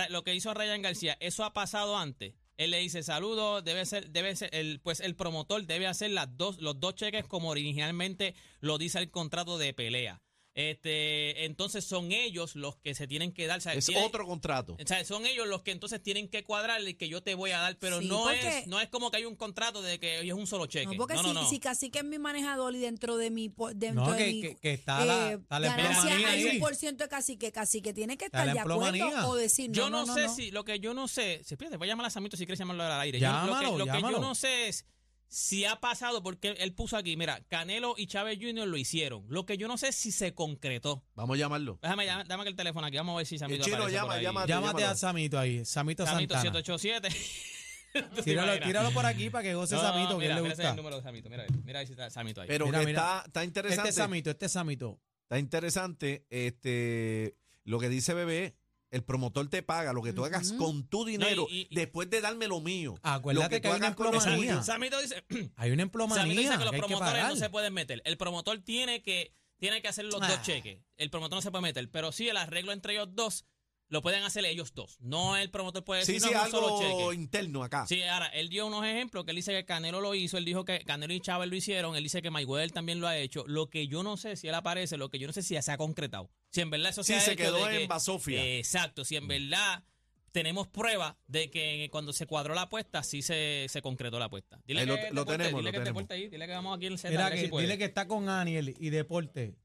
lo 0.10 0.24
que 0.24 0.36
hizo 0.36 0.54
Ryan 0.54 0.84
García, 0.84 1.18
¿eso 1.20 1.44
ha 1.44 1.52
pasado 1.54 1.98
antes? 1.98 2.36
Él 2.58 2.72
le 2.72 2.80
dice, 2.80 3.02
saludos, 3.04 3.64
debe 3.64 3.86
ser, 3.86 4.10
debe 4.12 4.36
ser, 4.36 4.54
el, 4.54 4.80
pues 4.82 5.00
el 5.00 5.16
promotor 5.16 5.66
debe 5.66 5.88
hacer 5.88 6.12
las 6.12 6.38
dos, 6.38 6.60
los 6.60 6.80
dos 6.80 6.94
cheques 6.94 7.26
como 7.26 7.50
originalmente 7.50 8.36
lo 8.60 8.78
dice 8.78 9.00
el 9.00 9.10
contrato 9.10 9.58
de 9.58 9.74
pelea. 9.74 10.22
Este, 10.56 11.46
entonces 11.46 11.86
son 11.86 12.12
ellos 12.12 12.56
los 12.56 12.76
que 12.78 12.94
se 12.94 13.08
tienen 13.08 13.32
que 13.32 13.48
dar. 13.48 13.60
o 13.60 13.62
sea, 13.62 13.74
es 13.74 13.86
tienen- 13.86 14.04
otro 14.04 14.26
contrato. 14.26 14.74
o 14.82 14.86
sea, 14.88 15.06
son 15.06 15.26
ellos 15.26 15.48
los 15.48 15.62
que 15.62 15.72
entonces 15.72 16.02
tienen 16.04 16.28
que 16.28 16.44
cuadrarle 16.44 16.98
que 16.98 17.08
yo 17.08 17.22
te 17.24 17.34
voy 17.36 17.52
a 17.52 17.60
dar, 17.60 17.78
pero 17.78 18.00
Sí, 18.02 18.08
no 18.08 18.24
porque- 18.24 18.60
es 18.60 18.68
no 18.68 18.80
es 18.82 18.90
como 18.90 19.10
que 19.12 19.18
hay 19.18 19.26
un 19.26 19.36
contrato 19.36 19.82
de 19.82 20.00
que 20.00 20.20
es 20.28 20.34
un 20.34 20.48
solo 20.48 20.66
cheque. 20.66 20.88
No, 20.88 20.94
porque 20.98 21.14
no, 21.14 21.22
si, 21.24 21.28
no, 21.28 21.34
no. 21.44 21.50
si 21.50 21.60
casi 21.60 21.90
que 21.90 22.00
es 22.00 22.06
mi 22.06 22.20
manejador 22.20 22.76
y 22.76 22.80
dentro 22.80 23.16
de 23.18 23.30
mi 23.32 23.54
dentro 23.76 24.06
No, 24.06 24.12
de 24.12 24.18
que- 24.18 24.32
mi 24.32 24.42
que- 24.42 24.56
que 24.58 24.74
está 24.74 25.06
la- 25.06 25.32
eh, 25.34 25.40
la 25.50 25.60
ganancia 25.60 26.16
hay 26.16 26.24
ahí. 26.26 26.46
un 26.56 26.60
por 26.60 26.76
ciento 26.76 27.04
de 27.04 27.10
cacique, 27.10 27.52
cacique 27.52 27.94
tiene 27.94 28.18
que 28.18 28.26
Está 28.26 28.40
estar 28.40 28.48
la 28.48 28.54
de 28.54 28.60
acuerdo 28.60 29.30
o 29.30 29.36
decir 29.36 29.70
no, 29.70 29.76
yo 29.76 29.90
no, 29.90 30.06
no, 30.06 30.14
sé 30.14 30.24
no. 30.24 30.36
si 30.36 30.52
lo 30.52 30.66
que 30.66 30.80
yo 30.80 30.94
no 30.94 31.08
sé, 31.08 31.42
si 31.44 31.56
te 31.56 31.78
voy 31.78 31.88
a 31.88 31.92
llamar 31.92 32.08
a 32.08 32.10
Samito 32.10 32.36
si 32.38 32.46
quieres 32.46 32.60
llamarlo 32.60 32.84
al 32.84 33.00
aire. 33.02 33.20
Yo- 33.20 33.28
Llámalo, 33.28 33.78
lo 33.78 33.86
que, 33.86 33.92
lo 33.92 33.94
que 33.94 34.02
yo 34.14 34.20
no 34.20 34.36
sé 34.36 34.68
es 34.70 34.86
si 35.30 35.64
ha 35.66 35.76
pasado 35.80 36.22
porque 36.24 36.50
él 36.60 36.74
puso 36.74 36.98
aquí, 36.98 37.16
mira, 37.16 37.40
Canelo 37.48 37.94
y 37.98 38.08
Chávez 38.08 38.40
Jr. 38.42 38.68
lo 38.68 38.78
hicieron. 38.78 39.24
Lo 39.30 39.46
que 39.46 39.58
yo 39.58 39.68
no 39.68 39.78
sé 39.78 39.90
es 39.90 39.96
si 39.96 40.12
se 40.12 40.34
concretó. 40.34 41.04
Vamos 41.16 41.36
a 41.36 41.40
llamarlo. 41.40 41.80
Déjame, 41.82 42.06
llama- 42.06 42.24
dame 42.24 42.50
el 42.50 42.56
teléfono 42.56 42.88
aquí, 42.88 42.98
vamos 42.98 43.14
a 43.14 43.18
ver 43.18 43.26
si 43.28 43.38
Samito 43.38 43.58
El 43.58 43.64
chino 43.64 43.76
aparece 43.78 43.96
llama, 43.96 44.08
por 44.42 44.42
ahí. 44.42 44.48
Llámate 44.48 44.84
a 44.84 44.96
Samito 44.96 45.40
ahí. 45.40 45.64
Samito, 45.66 46.06
Samito 46.06 46.34
Santana. 46.34 46.42
787. 46.62 47.10
¿Tú 47.94 48.02
te 48.18 48.22
Tíralo, 48.24 48.60
tíralo 48.64 48.92
por 48.92 49.06
aquí 49.06 49.30
para 49.32 49.44
que 49.44 49.56
goce 49.56 49.74
No, 49.76 49.82
Samito, 49.82 50.18
mira, 50.20 50.30
él 50.32 50.36
le 50.36 50.42
mira, 50.44 50.54
ese 50.54 50.62
es 50.62 50.68
gusta. 50.68 50.70
el 50.72 50.76
número 50.76 50.96
de 50.98 51.02
Samito. 51.04 51.30
Mira, 51.30 51.46
mira 51.64 51.80
ahí 51.80 51.86
si 51.88 51.94
está 51.94 52.10
Samito 52.12 52.42
ahí. 52.42 52.48
Pero 52.48 52.66
Mira, 52.68 52.80
que 52.82 52.86
mira. 52.86 53.00
Está, 53.00 53.24
está 53.26 53.44
interesante. 53.44 53.80
Este 53.82 53.90
es 53.90 53.96
Samito, 53.96 54.30
este 54.30 54.46
es 54.46 54.52
Samito. 54.52 55.02
Está 55.24 55.40
interesante 55.40 56.26
este, 56.30 57.36
lo 57.64 57.80
que 57.80 57.90
dice 57.90 58.14
Bebé, 58.14 58.56
El 58.92 59.04
promotor 59.04 59.48
te 59.50 59.62
paga 59.62 59.94
lo 59.94 60.02
que 60.02 60.14
tú 60.14 60.26
hagas 60.26 60.52
con 60.54 60.88
tu 60.88 61.06
dinero 61.06 61.46
y- 61.50 61.68
y- 61.70 61.76
después 61.76 62.10
de 62.10 62.22
darme 62.22 62.48
lo 62.48 62.60
mío. 62.60 62.96
Acuérdate 63.04 63.44
Lo 63.44 63.50
que 63.50 63.56
hay 63.56 63.62
tú 63.62 63.68
una 63.70 63.76
hagas 63.88 63.96
con 63.96 64.08
eso 64.08 64.16
emplomanía. 64.18 64.54
mío. 64.56 64.64
Samito 64.64 65.00
dice, 65.02 65.24
Hay 65.58 65.72
una 65.72 65.82
Samito 65.82 65.82
emplomanía 65.84 66.26
dice 66.40 66.50
que 66.58 66.58
los 66.58 66.70
que 66.72 66.76
hay 66.76 66.82
que 66.82 66.88
promotores 66.88 67.14
pagar. 67.14 67.30
no 67.30 67.36
se 67.36 67.50
pueden 67.50 67.74
meter. 67.74 68.02
El 68.06 68.18
promotor 68.18 68.60
tiene 68.64 69.04
que, 69.04 69.36
tiene 69.60 69.82
que 69.82 69.88
hacer 69.90 70.06
los 70.06 70.22
Ah. 70.22 70.28
dos 70.28 70.42
cheques. 70.42 70.80
El 70.98 71.10
promotor 71.12 71.38
no 71.38 71.42
se 71.42 71.52
puede 71.52 71.62
meter. 71.62 71.90
Pero 71.92 72.12
sí, 72.12 72.30
el 72.30 72.38
arreglo 72.38 72.72
entre 72.72 72.94
ellos 72.94 73.10
dos 73.14 73.46
lo 73.90 74.02
pueden 74.02 74.24
hacer 74.24 74.46
ellos 74.46 74.74
dos. 74.74 74.98
No 75.02 75.36
el 75.36 75.50
promotor 75.50 75.84
puede 75.84 76.02
decir, 76.02 76.22
Sí, 76.22 76.28
sí, 76.28 76.34
no, 76.34 76.50
solo 76.50 76.80
algo 76.80 77.10
cheque. 77.10 77.22
interno 77.22 77.64
acá. 77.64 77.86
Sí, 77.88 78.02
ahora, 78.04 78.28
él 78.28 78.50
dio 78.50 78.68
unos 78.68 78.86
ejemplos 78.86 79.26
que 79.26 79.32
él 79.32 79.36
dice 79.38 79.52
que 79.52 79.66
Canelo 79.66 80.00
lo 80.00 80.14
hizo, 80.16 80.38
él 80.38 80.46
dijo 80.46 80.64
que 80.64 80.80
Canelo 80.82 81.14
y 81.14 81.20
Chávez 81.20 81.50
lo 81.50 81.56
hicieron, 81.56 81.96
él 81.96 82.04
dice 82.04 82.22
que 82.22 82.30
Mayweather 82.30 82.72
también 82.72 83.00
lo 83.00 83.08
ha 83.08 83.18
hecho. 83.18 83.44
Lo 83.48 83.70
que 83.70 83.88
yo 83.88 84.04
no 84.04 84.16
sé 84.18 84.36
si 84.36 84.48
él 84.48 84.56
aparece, 84.56 84.98
lo 84.98 85.10
que 85.10 85.20
yo 85.20 85.28
no 85.28 85.34
sé 85.34 85.42
si 85.42 85.56
ya 85.56 85.62
se 85.62 85.72
ha 85.72 85.78
concretado. 85.78 86.30
Si 86.52 86.62
en 86.62 86.70
verdad 86.70 86.90
eso 86.92 87.04
se 87.04 87.14
Sí, 87.14 87.20
ha 87.20 87.22
se 87.22 87.32
hecho 87.34 87.44
quedó 87.44 87.66
de 87.66 87.72
que- 87.78 87.82
en 87.84 87.88
Basofia. 87.90 88.44
Eh, 88.44 88.60
exacto, 88.60 89.04
si 89.06 89.16
en 89.16 89.28
verdad 89.28 89.84
tenemos 90.32 90.68
pruebas 90.68 91.16
de 91.26 91.50
que 91.50 91.90
cuando 91.92 92.14
se 92.14 92.28
cuadró 92.28 92.54
la 92.54 92.62
apuesta, 92.64 93.02
sí 93.02 93.24
se, 93.24 93.66
se 93.68 93.82
concretó 93.82 94.20
la 94.20 94.26
apuesta. 94.26 94.62
Dile 94.66 94.82
Ahí 94.82 94.86
lo- 94.86 94.96
que 94.98 95.02
lo 95.02 95.08
deporte, 95.22 95.32
tenemos, 95.40 95.60
dile 95.62 95.70
lo 95.70 95.72
que 95.72 95.80
tenemos. 95.80 96.00
deporte 96.04 96.14
ahí, 96.14 96.28
dile 96.30 96.46
que 96.46 96.54
vamos 96.54 96.78
aquí 96.78 96.86
en 96.86 96.94
el 96.94 97.00
set, 97.00 97.10
Mira 97.10 97.26
dile 97.26 97.36
que, 97.38 97.42
si 97.46 97.48
puede. 97.50 97.66
dile 97.66 97.78
que 97.80 97.86
está 97.86 98.08
con 98.08 98.30
Aniel 98.30 98.76
y 98.78 98.90
deporte. 98.92 99.56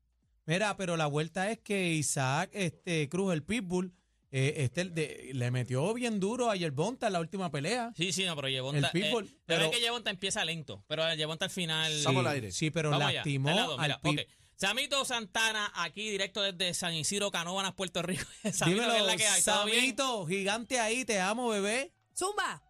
Mira, 0.47 0.76
pero 0.78 0.97
la 0.97 1.07
vuelta 1.07 1.50
es 1.50 1.59
que 1.59 1.93
Isaac 1.93 2.50
este, 2.54 3.09
Cruz, 3.11 3.33
el 3.35 3.43
Pitbull, 3.43 3.93
eh, 4.37 4.64
este, 4.64 4.87
de- 4.87 5.31
le 5.33 5.50
metió 5.53 5.95
bien 5.95 6.19
duro 6.19 6.50
a 6.50 6.57
Yerbonta 6.57 7.07
en 7.07 7.12
la 7.12 7.21
última 7.21 7.53
pelea. 7.53 7.93
Sí, 7.97 8.12
sí, 8.12 8.25
no, 8.25 8.35
pero 8.35 8.49
Yevonta. 8.49 8.79
El 8.79 8.91
Pitbull, 8.91 9.26
eh, 9.26 9.29
pero 9.47 9.61
pero- 9.61 9.64
es 9.67 9.71
que 9.71 9.81
Yevonta 9.81 10.11
empieza 10.11 10.45
lento, 10.45 10.83
pero 10.88 11.14
Yevonta 11.14 11.45
al 11.45 11.50
final. 11.53 11.93
Estamos 11.93 12.26
al 12.26 12.33
aire. 12.33 12.50
Sí, 12.50 12.71
pero 12.73 12.91
Vamos 12.91 13.07
allá, 13.07 13.19
lastimó 13.19 13.49
al 13.50 13.57
lado, 13.57 13.79
al 13.79 14.00
mira. 14.03 14.25
Samito 14.57 15.05
Santana, 15.05 15.71
aquí 15.76 16.11
directo 16.11 16.41
desde 16.43 16.75
San 16.75 16.95
Isidro, 16.95 17.31
Canóvanas, 17.31 17.75
Puerto 17.75 18.03
Rico. 18.03 18.25
Samito, 18.53 18.55
¿qué 18.64 18.87
es 18.88 18.93
Dímelo, 18.93 19.07
la 19.07 19.17
que 19.17 19.26
hay? 19.26 19.41
Samito, 19.43 20.26
gigante 20.26 20.81
ahí, 20.81 21.05
te 21.05 21.21
amo, 21.21 21.49
bebé. 21.49 21.93
Zumba. 22.17 22.61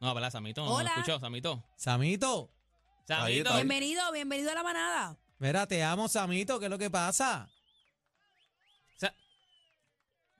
No, 0.00 0.14
¿verdad, 0.14 0.30
Samito? 0.30 0.62
No, 0.62 0.68
no 0.70 0.74
Hola. 0.76 0.90
escuchó, 0.96 1.18
Samito. 1.18 1.64
Samito, 1.76 2.50
Ahí 3.08 3.42
Samito. 3.42 3.54
Bienvenido, 3.54 4.12
bienvenido 4.12 4.50
a 4.50 4.54
la 4.54 4.62
manada. 4.62 5.18
mira, 5.38 5.66
te 5.66 5.82
amo, 5.82 6.08
Samito, 6.08 6.58
¿qué 6.58 6.66
es 6.66 6.70
lo 6.70 6.78
que 6.78 6.90
pasa? 6.90 7.48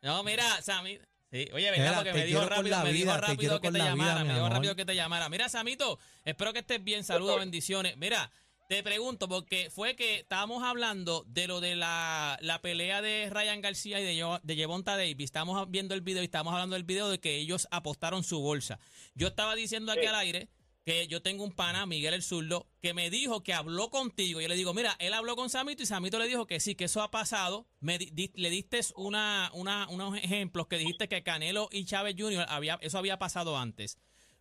No, 0.02 0.22
mira, 0.22 0.60
Samito. 0.62 1.04
Sí, 1.30 1.46
oye, 1.52 1.70
Mira, 1.72 1.84
¿verdad? 1.84 1.96
Porque 1.96 2.12
te 2.12 2.18
me 2.18 2.24
dijo 2.24 2.46
rápido, 2.46 2.76
la 2.76 2.84
me 2.84 2.92
dijo 2.92 3.16
rápido 3.16 3.60
que 3.60 3.70
te 3.70 3.78
llamara, 3.78 4.24
me 4.24 4.32
dijo 4.32 4.48
rápido 4.48 4.76
que 4.76 4.84
te 4.86 4.94
llamara. 4.94 5.28
Mira, 5.28 5.48
Samito, 5.48 5.98
espero 6.24 6.54
que 6.54 6.60
estés 6.60 6.82
bien, 6.82 7.04
saludos, 7.04 7.38
bendiciones. 7.38 7.98
Mira, 7.98 8.30
te 8.68 8.82
pregunto, 8.82 9.28
porque 9.28 9.70
fue 9.70 9.94
que 9.94 10.20
estábamos 10.20 10.62
hablando 10.62 11.24
de 11.26 11.46
lo 11.46 11.60
de 11.60 11.76
la, 11.76 12.38
la 12.40 12.60
pelea 12.60 13.02
de 13.02 13.28
Ryan 13.30 13.60
García 13.60 14.00
y 14.00 14.04
de, 14.04 14.38
de 14.42 14.56
Yevonta 14.56 14.96
Davis. 14.96 15.24
Estamos 15.24 15.70
viendo 15.70 15.94
el 15.94 16.00
video 16.00 16.22
y 16.22 16.26
estamos 16.26 16.52
hablando 16.52 16.74
del 16.76 16.84
video 16.84 17.10
de 17.10 17.18
que 17.18 17.36
ellos 17.36 17.68
apostaron 17.70 18.24
su 18.24 18.40
bolsa. 18.40 18.78
Yo 19.14 19.28
estaba 19.28 19.54
diciendo 19.54 19.92
aquí 19.92 20.06
al 20.06 20.14
aire 20.14 20.48
que 20.88 21.06
yo 21.06 21.20
tengo 21.20 21.44
un 21.44 21.52
pana, 21.54 21.84
Miguel 21.84 22.14
el 22.14 22.22
Zurdo, 22.22 22.66
que 22.80 22.94
me 22.94 23.10
dijo 23.10 23.42
que 23.42 23.52
habló 23.52 23.90
contigo. 23.90 24.40
Yo 24.40 24.48
le 24.48 24.54
digo, 24.54 24.72
mira, 24.72 24.96
él 25.00 25.12
habló 25.12 25.36
con 25.36 25.50
Samito 25.50 25.82
y 25.82 25.86
Samito 25.86 26.18
le 26.18 26.26
dijo 26.26 26.46
que 26.46 26.60
sí, 26.60 26.74
que 26.76 26.84
eso 26.84 27.02
ha 27.02 27.10
pasado. 27.10 27.66
Me 27.78 27.98
di- 27.98 28.32
le 28.34 28.48
diste 28.48 28.80
una, 28.96 29.50
una, 29.52 29.86
unos 29.90 30.16
ejemplos 30.16 30.66
que 30.66 30.78
dijiste 30.78 31.06
que 31.06 31.22
Canelo 31.22 31.68
y 31.70 31.84
Chávez 31.84 32.14
Jr. 32.16 32.46
Había, 32.48 32.78
eso 32.80 32.96
había 32.96 33.18
pasado 33.18 33.58
antes. 33.58 33.98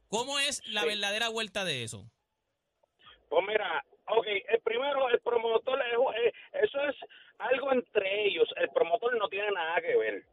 ¿Cómo 0.07 0.39
es 0.39 0.65
la 0.69 0.85
verdadera 0.85 1.27
vuelta 1.27 1.65
de 1.65 1.83
eso? 1.83 2.09
Pues 3.27 3.43
mira, 3.45 3.83
ok, 4.07 4.27
el 4.47 4.61
primero, 4.61 5.09
el 5.09 5.19
promotor, 5.19 5.77
es- 5.81 6.31
es- 6.53 6.63
eso 6.63 6.79
es 6.87 6.95
algo 7.39 7.73
entre 7.73 8.25
ellos. 8.25 8.47
El 8.55 8.69
promotor 8.69 9.17
no 9.17 9.27
tiene 9.27 9.51
nada 9.51 9.81
que 9.81 9.97
ver. 9.97 10.23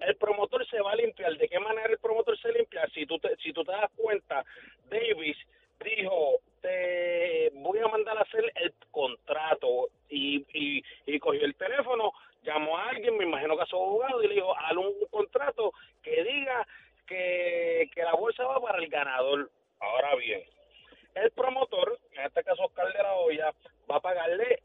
El 0.00 0.16
promotor 0.16 0.66
se 0.68 0.80
va 0.80 0.92
a 0.92 0.96
limpiar. 0.96 1.36
¿De 1.36 1.48
qué 1.48 1.58
manera 1.58 1.88
el 1.90 1.98
promotor 1.98 2.38
se 2.38 2.52
limpia? 2.52 2.86
Si 2.94 3.06
tú 3.06 3.18
te, 3.18 3.36
si 3.36 3.52
tú 3.52 3.64
te 3.64 3.72
das 3.72 3.90
cuenta, 3.96 4.44
Davis 4.88 5.36
dijo, 5.84 6.36
te 6.60 7.50
voy 7.54 7.78
a 7.80 7.88
mandar 7.88 8.16
a 8.18 8.22
hacer 8.22 8.52
el 8.56 8.72
contrato 8.90 9.88
y, 10.08 10.44
y, 10.52 10.82
y 11.06 11.18
cogió 11.18 11.44
el 11.44 11.54
teléfono, 11.56 12.12
llamó 12.44 12.76
a 12.78 12.88
alguien, 12.90 13.16
me 13.16 13.24
imagino 13.24 13.56
que 13.56 13.62
a 13.62 13.66
su 13.66 13.76
abogado, 13.76 14.22
y 14.22 14.28
le 14.28 14.34
dijo, 14.34 14.56
haz 14.56 14.76
un 14.76 14.94
contrato 15.10 15.72
que 16.02 16.22
diga 16.22 16.66
que, 17.06 17.90
que 17.94 18.02
la 18.02 18.14
bolsa 18.14 18.44
va 18.44 18.60
para 18.60 18.78
el 18.78 18.88
ganador. 18.88 19.50
Ahora 19.80 20.14
bien, 20.14 20.42
el 21.16 21.30
promotor, 21.32 21.98
en 22.12 22.26
este 22.26 22.44
caso 22.44 22.62
Oscar 22.64 22.92
de 22.92 23.02
la 23.02 23.14
Hoya, 23.14 23.52
va 23.90 23.96
a 23.96 24.00
pagarle, 24.00 24.60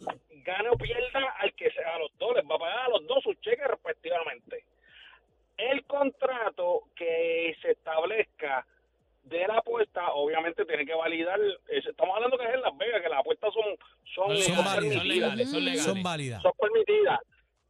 gane 0.45 0.69
o 0.69 0.77
pierda 0.77 1.31
al 1.39 1.51
que 1.53 1.71
sea, 1.71 1.95
a 1.95 2.00
los 2.00 2.15
dos, 2.19 2.36
les 2.36 2.45
va 2.45 2.55
a 2.55 2.59
pagar 2.59 2.79
a 2.86 2.89
los 2.89 3.07
dos 3.07 3.24
sus 3.24 3.39
cheques 3.41 3.65
respectivamente. 3.67 4.63
El 5.57 5.83
contrato 5.86 6.83
que 6.95 7.55
se 7.62 7.71
establezca 7.71 8.65
de 9.24 9.45
la 9.47 9.57
apuesta, 9.57 10.13
obviamente 10.13 10.63
tiene 10.65 10.86
que 10.86 10.93
validar, 10.93 11.38
es- 11.67 11.86
estamos 11.86 12.15
hablando 12.15 12.38
que 12.38 12.45
es 12.45 12.53
en 12.53 12.62
Las 12.62 12.77
Vegas, 12.77 13.01
que 13.01 13.09
las 13.09 13.19
apuestas 13.19 13.53
son, 13.53 13.63
son, 14.15 14.38
Son 14.38 14.38
Son 14.38 14.55
legales, 14.55 14.63
son 14.63 14.63
válidas. 14.63 15.03
legales, 15.03 15.50
legales. 16.17 16.41
Son 16.41 16.51
válidas. 16.53 16.79
son 16.83 16.83
permitidas. 16.86 17.19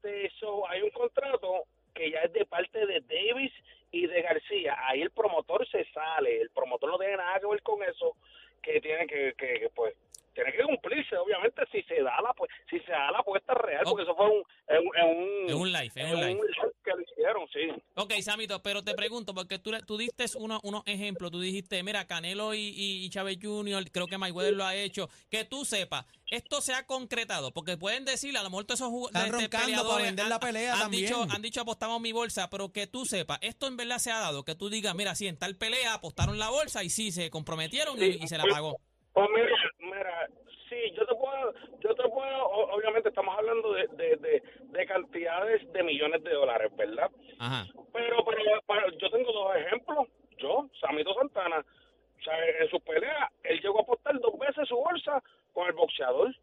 Eso, 0.03 0.67
hay 0.69 0.81
un 0.81 0.89
contrato 0.91 1.63
que 1.93 2.11
ya 2.11 2.19
es 2.21 2.33
de 2.33 2.45
parte 2.45 2.85
de 2.85 3.01
Davis 3.01 3.51
y 3.91 4.05
de 4.07 4.21
García. 4.21 4.75
Ahí 4.87 5.01
el 5.01 5.11
promotor 5.11 5.67
se 5.69 5.83
sale. 5.91 6.41
El 6.41 6.49
promotor 6.51 6.91
no 6.91 6.97
tiene 6.99 7.17
nada 7.17 7.39
que 7.39 7.47
ver 7.47 7.61
con 7.63 7.81
eso, 7.83 8.15
que 8.61 8.79
tiene 8.79 9.07
que, 9.07 9.33
que, 9.37 9.59
que, 9.59 9.69
pues, 9.73 9.95
tiene 10.33 10.51
que 10.53 10.61
cumplirse, 10.63 11.17
obviamente, 11.17 11.63
si 11.71 11.81
se 11.83 12.01
da 12.03 12.21
la 12.21 12.31
pues, 12.33 12.51
si 12.69 12.79
se 12.81 12.91
da 12.91 13.09
la 13.11 13.19
apuesta 13.19 13.55
real, 13.55 13.81
porque 13.85 14.03
eso 14.03 14.15
fue 14.15 14.27
un, 14.27 14.43
en, 14.67 14.87
un- 14.87 14.95
en 14.97 15.05
un, 15.17 15.49
En 15.49 15.55
un 15.55 15.71
live, 15.71 15.91
en 15.95 16.07
en 16.07 16.13
un 16.13 16.19
live. 16.21 16.33
live 16.35 16.71
que 16.83 16.91
lo 16.91 17.01
hicieron, 17.01 17.47
sí. 17.49 17.69
Ok, 17.95 18.06
Samito, 18.23 18.61
pero 18.61 18.83
te 18.83 18.93
pregunto, 18.93 19.33
porque 19.33 19.59
tú, 19.59 19.71
le- 19.71 19.81
tú 19.81 19.97
diste 19.97 20.25
uno- 20.37 20.59
unos 20.63 20.83
ejemplos, 20.85 21.31
tú 21.31 21.39
dijiste, 21.39 21.81
mira, 21.83 22.05
Canelo 22.05 22.53
y, 22.53 22.73
y, 22.75 23.09
Chávez 23.09 23.37
Jr., 23.41 23.89
creo 23.91 24.07
que 24.07 24.17
Mayweather 24.17 24.53
lo 24.53 24.65
ha 24.65 24.75
hecho, 24.75 25.09
que 25.29 25.45
tú 25.45 25.65
sepas, 25.65 26.05
esto 26.31 26.61
se 26.61 26.73
ha 26.73 26.85
concretado, 26.85 27.51
porque 27.53 27.77
pueden 27.77 28.05
decir, 28.05 28.37
a 28.37 28.43
lo 28.43 28.49
mejor 28.49 28.65
todos 28.65 28.81
esos 28.81 28.91
jug- 28.91 29.07
Están 29.07 29.27
este, 29.35 29.49
para 29.49 29.97
vender 29.97 30.27
la 30.27 30.35
han- 30.35 30.41
pelea 30.41 30.73
han 30.73 30.79
también. 30.81 31.05
Dicho, 31.05 31.25
han 31.29 31.41
dicho, 31.41 31.61
apostamos 31.61 32.01
mi 32.01 32.11
bolsa, 32.11 32.49
pero 32.49 32.71
que 32.71 32.87
tú 32.87 33.05
sepas, 33.05 33.39
esto 33.41 33.67
en 33.67 33.77
verdad 33.77 33.97
se 33.99 34.11
ha 34.11 34.19
dado, 34.19 34.43
que 34.43 34.55
tú 34.55 34.69
digas, 34.69 34.93
mira, 34.95 35.15
sí, 35.15 35.27
en 35.27 35.37
tal 35.37 35.55
pelea 35.55 35.93
apostaron 35.93 36.37
la 36.39 36.49
bolsa 36.49 36.83
y 36.83 36.89
sí, 36.89 37.11
se 37.11 37.29
comprometieron 37.29 38.01
y, 38.01 38.05
y 38.23 38.27
se 38.27 38.37
la 38.37 38.43
pagó. 38.45 38.77
Pues 39.13 39.27
mira, 39.33 39.49
mira, 39.79 40.27
sí, 40.69 40.75
yo 40.95 41.05
te 41.07 41.15
puedo, 41.15 41.53
yo 41.79 41.95
te 41.95 42.03
puedo, 42.09 42.45
obviamente 42.75 43.09
estamos 43.09 43.35
hablando 43.35 43.73
de, 43.73 43.87
de, 43.93 44.15
de, 44.17 44.43
de 44.61 44.85
cantidades 44.85 45.61
de 45.73 45.81
millones 45.83 46.23
de 46.23 46.33
dólares, 46.33 46.71
¿verdad? 46.75 47.09
Ajá. 47.39 47.65
Pero, 47.93 48.23
pero, 48.25 48.43
pero 48.67 48.97
yo 48.99 49.09
tengo 49.09 49.31
dos 49.31 49.55
ejemplos. 49.55 50.07
Yo, 50.37 50.69
Samito 50.79 51.15
Santana, 51.15 51.59
o 51.59 52.23
sea, 52.23 52.33
en 52.61 52.69
su 52.69 52.79
pelea, 52.81 53.31
él 53.43 53.59
llegó 53.59 53.79
a 53.79 53.81
apostar 53.83 54.19
dos 54.19 54.37
veces 54.37 54.67
su 54.67 54.75
bolsa 54.75 55.23
con 55.51 55.65
el 55.67 55.73
boxeador. 55.73 56.35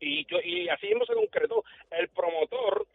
Y 0.00 0.26
yo 0.30 0.38
y 0.44 0.68
así 0.68 0.86
mismo 0.88 1.06
se 1.06 1.14
concretó. 1.14 1.64
El 1.90 2.08
promotor. 2.10 2.86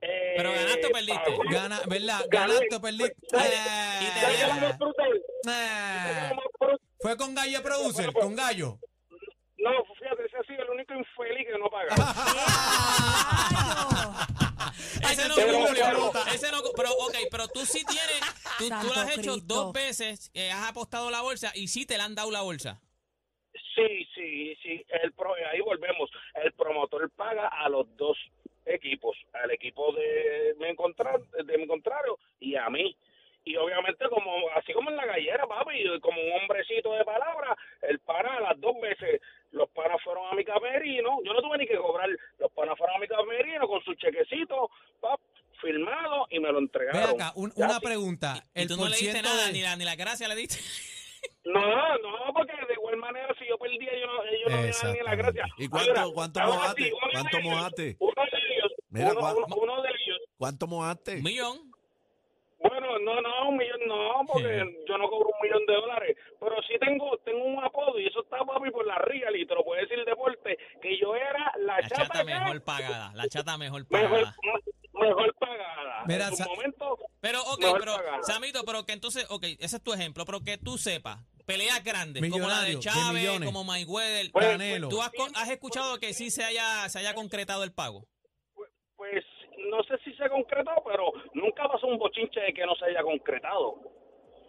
eh, 0.00 0.34
Pero 0.36 0.52
ganaste 0.52 0.86
o 0.86 0.90
perdiste. 0.90 1.14
pagó- 1.30 1.39
Gana, 1.50 1.80
¿verdad? 1.86 2.24
Ganaste 2.30 2.74
o 2.74 2.80
perdiste. 2.80 3.16
¿Sabes 3.28 3.52
Y 4.00 4.04
te 4.14 4.20
¿sabes 4.20 4.36
qué 4.36 4.42
es 4.42 4.48
lo 4.48 4.54
Eh, 4.54 4.70
eh. 4.70 4.76
¿Sabes 5.44 5.46
qué 5.46 6.22
es 6.22 6.28
lo 6.30 6.34
más 6.36 6.44
brutal? 6.58 6.80
Fue 7.00 7.16
con 7.16 7.34
Gallo 7.34 7.62
Producer, 7.62 8.12
con 8.12 8.36
Gallo. 8.36 8.78
No, 9.58 9.70
fíjate, 9.98 10.24
ese 10.26 10.36
ha 10.38 10.42
sido 10.44 10.62
el 10.62 10.70
único 10.70 10.94
infeliz 10.94 11.46
que 11.46 11.58
no 11.58 11.68
paga. 11.70 11.94
Ese 15.10 15.28
no 15.28 15.34
Pero- 15.34 15.58
cumplió, 15.64 15.84
pero- 15.84 16.12
ese 16.34 16.50
no, 16.52 16.58
pero, 16.76 16.90
ok, 16.92 17.14
pero 17.30 17.48
tú 17.48 17.64
sí 17.66 17.84
tienes, 17.84 18.20
tú, 18.58 18.68
tú 18.68 18.94
lo 18.94 19.00
has 19.00 19.18
hecho 19.18 19.32
Cristo. 19.32 19.54
dos 19.54 19.72
veces, 19.72 20.30
que 20.30 20.50
has 20.50 20.68
apostado 20.68 21.10
la 21.10 21.20
bolsa 21.22 21.50
y 21.54 21.68
sí 21.68 21.84
te 21.86 21.98
la 21.98 22.04
han 22.04 22.14
dado 22.14 22.30
la 22.30 22.42
bolsa. 22.42 22.80
Sí, 23.74 24.06
sí, 24.14 24.54
sí. 24.62 24.84
El 25.02 25.12
pro, 25.12 25.34
ahí 25.34 25.60
volvemos. 25.60 26.10
El 26.44 26.52
promotor 26.52 27.10
paga 27.10 27.48
a 27.48 27.68
los 27.68 27.86
dos 27.96 28.16
equipos, 28.66 29.16
al 29.32 29.50
equipo 29.50 29.92
de 29.92 30.54
mi, 30.58 30.66
encontrar, 30.68 31.20
de 31.20 31.58
mi 31.58 31.66
contrario 31.66 32.18
y 32.40 32.56
a 32.56 32.68
mí. 32.70 32.96
Y 33.42 33.56
obviamente, 33.56 34.04
como 34.10 34.30
así 34.54 34.72
como 34.74 34.90
en 34.90 34.96
la 34.96 35.06
gallera, 35.06 35.46
papi, 35.46 35.82
como 36.00 36.20
un 36.20 36.32
hombrecito 36.42 36.92
de 36.92 37.04
palabra, 37.04 37.56
el 37.82 37.98
pana 38.00 38.38
las 38.40 38.60
dos 38.60 38.78
veces, 38.82 39.20
los 39.52 39.68
panas 39.70 39.96
fueron 40.04 40.26
a 40.30 40.34
mi 40.34 40.44
camerino, 40.44 41.18
yo 41.24 41.32
no 41.32 41.40
tuve 41.40 41.56
ni 41.58 41.66
que 41.66 41.76
cobrar, 41.78 42.08
los 42.38 42.52
panas 42.52 42.76
fueron 42.76 42.96
a 42.96 42.98
mi 43.00 43.08
camerino 43.08 43.66
con 43.66 43.82
su 43.82 43.94
chequecito, 43.94 44.70
pap, 45.00 45.18
firmado 45.60 46.26
y 46.30 46.38
me 46.38 46.48
lo 46.48 46.54
Ve 46.58 46.60
entregaron. 46.64 47.14
acá, 47.14 47.32
un- 47.34 47.52
una 47.56 47.80
pregunta. 47.80 48.44
Y 48.54 48.62
El 48.62 48.68
tú 48.68 48.76
no 48.76 48.88
le 48.88 48.96
diste 48.96 49.22
nada, 49.22 49.46
de- 49.46 49.52
ni 49.52 49.62
la, 49.62 49.74
ni 49.76 49.84
la 49.84 49.96
gracia 49.96 50.28
le 50.28 50.36
diste. 50.36 50.56
No, 51.44 51.60
no, 51.98 52.32
porque 52.34 52.52
de 52.68 52.74
igual 52.74 52.96
manera 52.98 53.34
si 53.38 53.46
yo 53.46 53.58
perdía, 53.58 53.90
yo 53.98 54.06
no, 54.06 54.24
ellos 54.24 54.50
no 54.50 54.56
me 54.90 54.92
ni 54.98 55.04
la 55.04 55.14
gracia. 55.16 55.44
¿Y 55.58 55.68
cuánto- 55.68 55.90
Ahora, 55.92 56.14
cuánto 56.14 56.40
ahora 56.40 56.54
mojaste? 56.54 56.92
¿Cuánto 57.12 57.40
mojaste? 57.40 57.96
Uno 57.98 58.22
Mira, 58.90 59.10
uno, 59.12 59.20
cua- 59.20 59.34
uno- 59.46 59.56
uno 59.56 59.82
de 59.82 59.88
ellos, 59.88 60.18
¿Cuánto 60.36 60.66
mojaste? 60.66 61.16
Un 61.16 61.22
millón. 61.22 61.58
bueno, 62.58 62.98
no, 62.98 63.20
no, 63.22 63.48
un 63.48 63.56
millón 63.56 63.80
no, 63.86 64.20
porque 64.26 64.64
yo 64.86 64.98
no 64.98 65.08
cobro 65.08 65.28
un 65.28 65.40
millón 65.48 65.64
de 65.66 65.74
dólares, 65.74 66.16
pero 66.38 66.56
sí 66.68 66.74
tengo 66.78 67.16
tengo 67.24 67.44
un 67.44 67.62
apodo 67.64 67.98
y 67.98 68.06
eso 68.06 68.22
está 68.22 68.38
papi 68.44 68.70
por 68.70 68.86
la 68.86 68.98
real 68.98 69.34
y 69.36 69.46
te 69.46 69.54
lo 69.54 69.64
puede 69.64 69.82
decir 69.82 70.04
deporte, 70.04 70.58
que 70.82 70.98
yo 70.98 71.14
era 71.14 71.52
la, 71.58 71.80
La 71.80 71.88
chata 71.88 72.24
mejor 72.24 72.62
pagada, 72.62 73.12
la 73.14 73.28
chata 73.28 73.56
mejor 73.56 73.86
mejor, 73.88 74.10
pagada. 74.10 74.36
mejor 74.92 75.34
pagada. 75.38 76.04
Mira, 76.06 76.28
en 76.28 76.36
su 76.36 76.44
momento, 76.44 76.98
Pero, 77.20 77.42
ok, 77.44 77.60
mejor 77.60 77.80
pero, 77.80 77.96
pagada. 77.96 78.22
Samito, 78.24 78.64
pero 78.64 78.84
que 78.84 78.92
entonces, 78.92 79.26
ok, 79.30 79.44
ese 79.58 79.76
es 79.76 79.82
tu 79.82 79.92
ejemplo, 79.92 80.24
pero 80.26 80.40
que 80.42 80.58
tú 80.58 80.76
sepas, 80.78 81.18
peleas 81.46 81.82
grandes, 81.84 82.22
como 82.30 82.48
la 82.48 82.62
de 82.62 82.78
Chávez, 82.78 83.40
como 83.44 83.64
Mayweather, 83.64 84.30
Pues, 84.32 84.46
Canelo. 84.46 84.88
¿tú 84.88 85.00
has, 85.00 85.10
has 85.34 85.48
escuchado 85.50 85.98
que 85.98 86.12
sí 86.12 86.30
se 86.30 86.44
haya, 86.44 86.88
se 86.88 86.98
haya 86.98 87.14
concretado 87.14 87.64
el 87.64 87.72
pago? 87.72 88.04
No 89.70 89.82
sé 89.84 89.96
si 90.04 90.12
se 90.14 90.24
ha 90.24 90.28
concretado, 90.28 90.82
pero 90.84 91.12
nunca 91.34 91.68
pasó 91.68 91.86
un 91.86 91.98
bochinche 91.98 92.40
de 92.40 92.52
que 92.52 92.66
no 92.66 92.74
se 92.76 92.86
haya 92.86 93.02
concretado. 93.02 93.76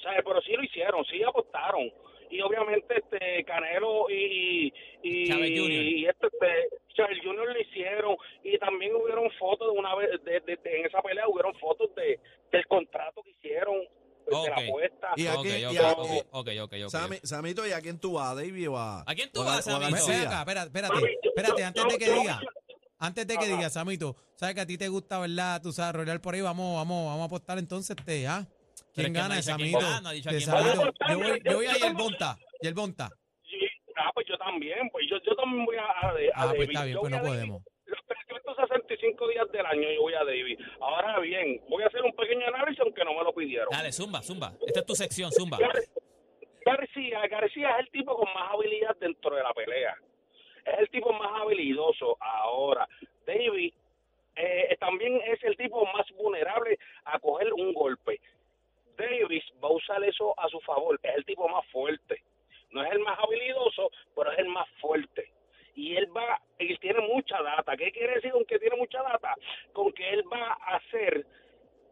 ¿Sabes? 0.03 0.21
Pero 0.25 0.41
sí 0.41 0.53
lo 0.53 0.63
hicieron, 0.63 1.05
sí 1.05 1.21
apostaron. 1.23 1.91
Y 2.31 2.41
obviamente 2.41 2.95
este 2.97 3.43
Canelo 3.43 4.09
y, 4.09 4.73
y, 5.03 5.27
y 5.69 6.05
este, 6.05 6.27
este 6.27 6.69
Chávez 6.95 7.19
Jr. 7.23 7.45
lo 7.53 7.59
hicieron 7.61 8.15
y 8.43 8.57
también 8.57 8.95
hubieron 8.95 9.29
fotos 9.37 9.71
de 9.71 9.77
una 9.77 9.93
vez 9.95 10.09
de, 10.23 10.39
de- 10.39 10.57
de- 10.57 10.79
en 10.79 10.85
esa 10.85 11.01
pelea 11.01 11.27
hubieron 11.27 11.53
fotos 11.59 11.93
de 11.95 12.19
del 12.51 12.65
contrato 12.67 13.21
que 13.23 13.31
hicieron 13.31 13.75
pues, 14.25 14.43
de 14.43 14.49
la 14.49 14.55
apuesta. 14.55 15.09
Y 15.17 15.27
a 15.27 15.33
Ok, 15.35 15.41
quién- 15.43 15.65
ok, 15.67 15.73
y 15.73 15.77
a- 15.77 15.91
ok, 15.91 15.99
ok, 16.31 16.47
ok, 16.63 16.73
ok. 16.85 16.89
Sami- 16.89 17.19
Samito, 17.23 17.67
¿y 17.67 17.71
a 17.73 17.81
quién 17.81 17.99
tú 17.99 18.13
vas, 18.13 18.35
David 18.35 18.69
o 18.71 18.77
a, 18.77 19.01
¿A 19.01 19.13
quién 19.15 19.29
tú 19.31 19.41
o 19.41 19.45
vas, 19.45 19.63
Samito? 19.65 19.95
Espérate, 19.97 20.67
espérate, 21.23 21.63
antes 21.65 21.83
de 21.85 21.97
que 21.97 22.05
yo- 22.05 22.13
diga, 22.21 22.39
antes 23.01 23.27
de 23.27 23.33
que 23.37 23.45
Ajá. 23.45 23.55
diga, 23.57 23.69
Samito, 23.69 24.15
sabes 24.35 24.55
que 24.55 24.61
a 24.61 24.65
ti 24.65 24.77
te 24.77 24.87
gusta, 24.87 25.19
¿verdad? 25.19 25.61
Tú 25.61 25.71
sabes, 25.73 25.93
rodear 25.95 26.21
por 26.21 26.33
ahí, 26.35 26.41
vamos, 26.41 26.75
vamos, 26.77 27.05
vamos 27.07 27.21
a 27.21 27.25
apostar 27.25 27.57
entonces, 27.57 27.95
este, 27.97 28.27
¿ah? 28.27 28.47
¿Quién 28.93 29.07
es 29.07 29.11
que 29.13 29.17
no 29.17 29.23
gana? 29.23 29.35
dicho 29.35 29.51
Samito. 29.51 29.79
quién 29.79 30.03
no 30.03 30.11
De 30.11 30.41
Samito. 30.41 30.93
Yo 31.09 31.17
voy, 31.19 31.41
yo 31.43 31.55
voy 31.57 31.65
a 31.65 31.73
Yerbonta, 31.73 32.37
Yerbonta. 32.61 33.09
Sí, 33.49 33.57
ah, 33.97 34.11
pues 34.13 34.25
yo 34.29 34.37
también, 34.37 34.89
pues 34.91 35.05
yo, 35.09 35.17
yo 35.25 35.35
también 35.35 35.65
voy 35.65 35.75
a, 35.77 36.07
a, 36.09 36.13
de- 36.13 36.29
a 36.29 36.31
Ah, 36.35 36.53
pues 36.55 36.67
está 36.69 36.83
bien, 36.85 36.95
Yo 36.95 37.01
pues 37.01 37.11
no 37.11 37.21
podemos. 37.21 37.61
Los 37.85 37.99
365 38.07 39.27
días 39.29 39.51
del 39.51 39.65
año 39.65 39.87
yo 39.95 40.01
voy 40.01 40.13
a 40.13 40.23
David. 40.23 40.57
Ahora 40.79 41.19
bien, 41.19 41.59
voy 41.69 41.83
a 41.83 41.87
hacer 41.87 42.01
un 42.03 42.11
pequeño 42.13 42.45
análisis 42.47 42.79
aunque 42.81 43.03
no 43.03 43.13
me 43.13 43.23
lo 43.23 43.33
pidieron. 43.33 43.67
Dale, 43.71 43.91
zumba, 43.91 44.21
zumba. 44.21 44.53
Esta 44.65 44.79
es 44.81 44.85
tu 44.85 44.95
sección, 44.95 45.31
zumba. 45.31 45.57
Gar- 45.57 45.83
García, 46.65 47.27
García 47.27 47.71
es 47.71 47.79
el 47.85 47.91
tipo 47.91 48.15
con 48.15 48.31
más 48.33 48.51
habilidad 48.53 48.95
dentro 48.99 49.35
de 49.35 49.43
la 49.43 49.53
pelea. 49.53 49.95
Es 50.65 50.79
el 50.79 50.89
tipo 50.89 51.11
más 51.13 51.41
habilidoso 51.41 52.17
ahora. 52.19 52.87
David 53.25 53.73
eh, 54.35 54.75
también 54.79 55.19
es 55.25 55.43
el 55.43 55.57
tipo 55.57 55.85
más 55.87 56.09
vulnerable 56.11 56.77
a 57.05 57.19
coger 57.19 57.53
un 57.53 57.73
golpe. 57.73 58.19
Davis 58.97 59.43
va 59.63 59.69
a 59.69 59.73
usar 59.73 60.03
eso 60.03 60.33
a 60.39 60.47
su 60.49 60.59
favor. 60.61 60.99
Es 61.03 61.15
el 61.15 61.25
tipo 61.25 61.47
más 61.47 61.65
fuerte. 61.67 62.23
No 62.71 62.83
es 62.83 62.91
el 62.91 62.99
más 62.99 63.17
habilidoso, 63.19 63.89
pero 64.15 64.31
es 64.31 64.39
el 64.39 64.47
más 64.47 64.67
fuerte. 64.79 65.31
Y 65.75 65.95
él 65.95 66.07
va, 66.15 66.41
él 66.59 66.77
tiene 66.79 66.99
mucha 67.01 67.41
data. 67.41 67.75
¿Qué 67.77 67.91
quiere 67.91 68.15
decir 68.15 68.31
con 68.31 68.45
que 68.45 68.59
tiene 68.59 68.75
mucha 68.77 69.01
data? 69.01 69.35
Con 69.73 69.91
que 69.93 70.09
él 70.09 70.23
va 70.31 70.53
a 70.53 70.75
hacer, 70.75 71.25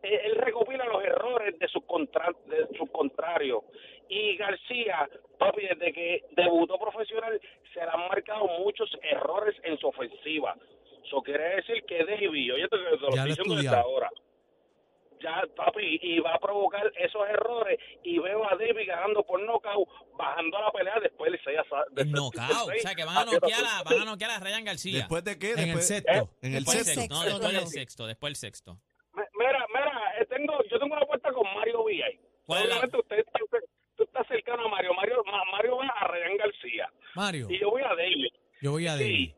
eh, 0.04 0.22
él 0.26 0.36
recopila 0.36 0.86
los 0.86 1.04
errores 1.04 1.58
de 1.60 1.68
sus 1.68 1.84
contra, 1.86 2.30
de 2.46 2.68
sus 2.78 2.90
contrarios. 2.92 3.64
Y 4.10 4.36
García, 4.38 5.10
papi, 5.38 5.62
desde 5.68 5.94
que 5.94 6.24
debutó 6.32 6.78
profesional, 6.78 7.40
se 7.74 7.80
le 7.80 7.90
han 7.90 8.08
marcado 8.08 8.48
muchos 8.60 8.90
errores 9.02 9.56
en 9.64 9.78
su 9.78 9.88
ofensiva. 9.88 10.56
Eso 11.04 11.22
quiere 11.22 11.56
decir 11.56 11.84
que 11.86 12.04
Davis, 12.06 12.52
oye, 12.54 12.68
te, 12.68 12.78
te 12.78 12.78
lo 12.78 12.90
Ya 12.92 12.96
estoy 12.96 13.16
lo 13.18 13.24
he 13.24 13.28
diciendo 13.28 13.56
desde 13.56 13.66
estudiado. 13.68 13.82
ahora 13.88 14.10
ya 15.19 15.19
papi 15.56 16.00
y 16.02 16.20
va 16.20 16.36
a 16.36 16.40
provocar 16.40 16.92
esos 16.98 17.28
errores 17.30 17.80
y 18.04 18.20
veo 18.20 18.44
a 18.46 18.56
David 18.56 18.88
ganando 18.88 19.24
por 19.24 19.42
knockout 19.42 19.88
bajando 20.18 20.60
la 20.60 20.72
pelea 20.72 21.00
después 21.02 21.32
de 21.32 21.40
6 21.44 21.58
a 21.72 21.84
de 21.92 22.06
Knockout. 22.06 22.50
O 22.70 22.80
sea, 22.80 22.96
que 22.96 23.04
van 23.06 23.18
a 23.18 23.26
noquear 23.26 23.64
a, 23.66 23.84
van 23.84 24.02
a 24.02 24.06
noquear 24.06 24.32
a 24.32 24.40
Ryan 24.40 24.64
García. 24.66 24.98
¿Después 25.00 25.24
de 25.24 25.38
qué? 25.40 25.52
En 25.52 25.60
el 25.60 25.66
Después- 25.76 25.88
sexto. 25.88 26.30
En 26.42 26.54
el 26.54 26.64
Después 26.64 26.78
del 26.78 26.86
sexto. 26.86 27.02
sexto. 27.02 27.16
No, 27.16 27.22
Sexto, 27.22 27.40
después 27.40 27.54
del 27.54 27.68
sexto, 27.68 28.08
después 28.08 28.30
del 28.30 28.36
sexto. 28.36 28.80
Mira, 29.38 29.66
mira, 29.74 30.02
eh, 30.20 30.26
tengo, 30.26 30.54
yo 30.70 30.80
tengo 30.80 30.94
una 30.94 31.04
apuesta 31.04 31.32
con 31.32 31.44
Mario 31.56 31.84
Villay. 31.86 32.20
¿Cuál 32.46 32.64
es 32.64 32.70
la- 32.70 32.76
Obviamente 32.76 32.98
usted 33.00 33.20
está, 33.20 33.40
tú 33.96 34.04
estás 34.04 34.28
cercano 34.28 34.66
a 34.66 34.68
Mario. 34.70 34.94
Mario, 34.94 35.24
Ma- 35.26 35.44
Mario 35.52 35.78
va 35.78 35.88
a 35.88 36.08
Ryan 36.08 36.38
García 36.38 36.90
Mario, 37.16 37.48
y 37.50 37.60
yo 37.60 37.70
voy 37.70 37.82
a 37.84 37.90
David. 37.96 38.28
yo 38.62 38.72
voy 38.72 38.88
a 38.88 38.92
David. 38.94 39.30
Sí. 39.30 39.36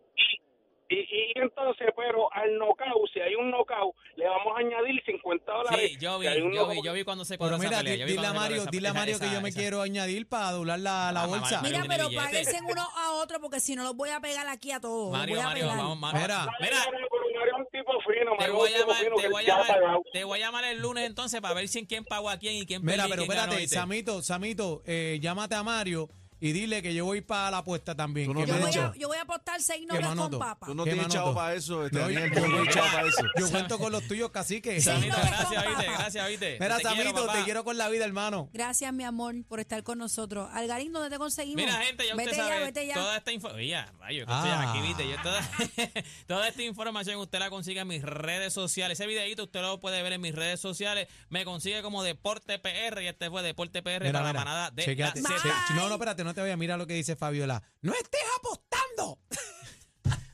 Y, 0.92 1.00
y, 1.00 1.32
entonces, 1.36 1.88
pero 1.96 2.28
al 2.34 2.58
knockout, 2.58 3.10
si 3.14 3.22
hay 3.22 3.34
un 3.36 3.50
knockout, 3.50 3.96
le 4.18 4.28
vamos 4.28 4.54
a 4.58 4.60
añadir 4.60 5.02
50 5.06 5.50
dólares. 5.52 5.92
Sí, 5.92 5.98
yo 6.02 6.20
vi, 6.20 6.28
Si 6.28 6.34
yo 6.54 6.68
vi, 6.68 6.82
yo 6.84 6.92
vi 6.94 7.04
cuando 7.06 7.24
se 7.24 7.38
Pero 7.38 7.52
corrió 7.52 7.56
esa 7.58 7.70
mira, 7.70 7.78
pelea. 7.80 7.96
yo 7.96 8.06
vi 8.08 8.12
dile 8.12 8.28
a 8.28 8.34
Mario, 8.34 8.66
dile 8.70 8.88
a 8.88 8.92
esa- 8.92 9.00
Mario 9.00 9.20
que 9.20 9.26
esa- 9.26 9.34
yo 9.36 9.42
me 9.42 9.50
esa- 9.50 9.60
quiero 9.62 9.82
añadir 9.82 10.28
para 10.28 10.52
doblar 10.52 10.80
la, 10.80 11.12
la 11.14 11.24
Ah, 11.24 11.28
bolsa. 11.28 11.62
Mario 11.62 11.80
Mira, 11.80 11.96
pero 11.96 12.10
páguense 12.14 12.60
uno 12.70 12.82
a 12.98 13.12
otro 13.14 13.40
porque 13.40 13.62
si 13.62 13.76
no 13.76 13.84
los 13.84 13.96
voy 13.96 14.10
a 14.10 14.20
pegar 14.20 14.46
aquí 14.50 14.72
a 14.74 14.82
todos. 14.82 15.12
Mario, 15.14 15.36
voy 15.36 15.44
a 15.44 15.48
Mario, 15.48 15.64
pegar. 15.64 15.78
vamos, 15.78 16.00
Mario. 16.00 16.22
Mira. 16.22 16.48
Mira, 16.60 16.76
Mario, 16.92 17.08
pero 17.10 17.24
Mario 17.40 17.54
es 17.56 17.60
un 17.60 17.66
tipo 17.72 17.92
fino, 18.02 18.32
te 18.32 18.38
Mario 18.38 18.54
voy 18.56 18.70
a 18.74 18.78
llamar, 18.80 18.98
te 18.98 19.22
que 19.22 19.28
voy 19.30 19.44
a 19.44 19.48
llamar, 19.48 20.00
te 20.12 20.24
voy 20.26 20.40
a 20.40 20.46
llamar 20.46 20.64
el 20.66 20.82
lunes 20.82 21.06
entonces 21.08 21.40
para 21.40 21.54
ver 21.54 21.68
si 21.70 21.80
en 21.80 21.86
quién 21.86 22.04
pagó 22.04 22.30
a 22.30 22.38
quién 22.38 22.56
y 22.56 22.66
quién 22.66 22.84
Mira, 22.84 23.06
pero 23.10 23.22
espérate. 23.24 23.66
Samito, 23.70 24.22
Samito, 24.22 24.82
eh, 24.86 25.20
llámate 25.22 25.56
a 25.56 25.64
Mario 25.64 26.10
y 26.42 26.52
dile 26.52 26.82
que 26.82 26.94
yo 26.94 27.06
voy 27.06 27.22
para 27.22 27.52
la 27.52 27.60
apuesta 27.60 27.96
también. 27.96 28.28
Tú 28.28 28.34
no 28.34 28.42
que 28.42 28.48
Yo 28.48 28.56
me 28.56 28.60
voy, 28.62 28.76
a, 28.76 28.94
yo 28.98 29.08
voy 29.08 29.18
a 29.18 29.22
apostar 29.22 29.62
seis 29.62 29.86
¿Qué 29.90 30.00
novias 30.02 30.16
con 30.16 30.40
papa. 30.40 30.66
Tú 30.66 30.76
no 30.76 30.84
¿Qué 30.84 30.92
tienes 30.92 31.08
chavo 31.14 31.34
para 31.34 31.54
eso, 31.54 31.86
este, 31.86 31.98
No, 31.98 32.04
Daniel, 32.06 32.32
yo- 32.34 32.48
no 32.48 32.66
chavo 32.66 32.88
para 32.92 33.08
eso. 33.08 33.22
Yo 33.40 33.50
cuento 33.50 33.78
con 33.80 33.92
los 33.94 34.08
tuyos, 34.08 34.32
cacique. 34.32 34.82
Samito, 34.82 35.16
gracias, 35.16 35.68
viste, 35.68 35.86
gracias, 35.86 36.28
viste. 36.30 36.58
Mira, 36.60 36.76
Te 36.78 36.82
quiero, 36.84 36.96
Samito, 37.04 37.26
papá. 37.28 37.38
te 37.40 37.44
quiero 37.46 37.64
con 37.64 37.78
la 37.78 37.88
vida, 37.90 38.04
hermano. 38.06 38.50
Gracias, 38.52 38.92
mi 38.94 39.04
amor, 39.04 39.36
por 39.48 39.60
estar 39.60 39.82
con 39.84 39.98
nosotros. 40.00 40.50
Algarín, 40.52 40.92
¿dónde 40.92 41.10
te 41.10 41.18
conseguimos? 41.18 41.64
Mira, 41.64 41.78
gente, 41.84 42.06
ya 42.08 42.16
vete 42.16 42.32
usted 42.32 42.44
sabe, 42.44 42.60
ya, 42.60 42.66
vete 42.66 42.88
ya. 42.88 42.94
toda 42.96 43.18
esta 43.18 43.32
información, 43.32 43.62
oye, 43.62 43.86
rayo, 44.00 44.26
que 44.26 44.32
Ah. 44.34 44.72
aquí, 44.72 44.82
viste, 44.82 45.08
yo 45.08 45.16
toda, 45.22 45.42
toda 46.28 46.48
esta 46.48 46.64
información 46.64 47.20
usted 47.20 47.40
la 47.40 47.50
consigue 47.50 47.82
en 47.82 47.88
mis 47.88 48.02
redes 48.02 48.54
sociales, 48.54 49.00
ese 49.00 49.08
videito 49.08 49.44
usted 49.44 49.62
lo 49.62 49.80
puede 49.80 50.02
ver 50.02 50.14
en 50.14 50.22
mis 50.22 50.34
redes 50.34 50.60
sociales, 50.60 51.08
me 51.30 51.46
consigue 51.46 51.82
como 51.82 52.02
Deporte 52.04 52.58
PR 52.60 53.04
y 53.04 53.08
este 53.08 53.30
fue 53.30 53.44
Deporte 53.44 53.82
PR 53.84 54.00
Mira, 54.06 54.20
para 54.20 54.28
mira, 54.28 54.34
la 54.34 54.46
manada 54.46 54.72
de 54.72 54.84
chequeate, 54.86 55.22
la 55.22 55.30
No, 55.76 55.88
no, 55.88 55.94
espérate, 55.96 56.24
no 56.24 56.31
te 56.34 56.42
vayas. 56.42 56.58
Mira 56.58 56.78
lo 56.78 56.88
que 56.88 56.94
dice 56.94 57.16
Fabiola. 57.16 57.62
¡No 57.82 57.94
estés 57.94 58.22
apostando! 58.40 59.20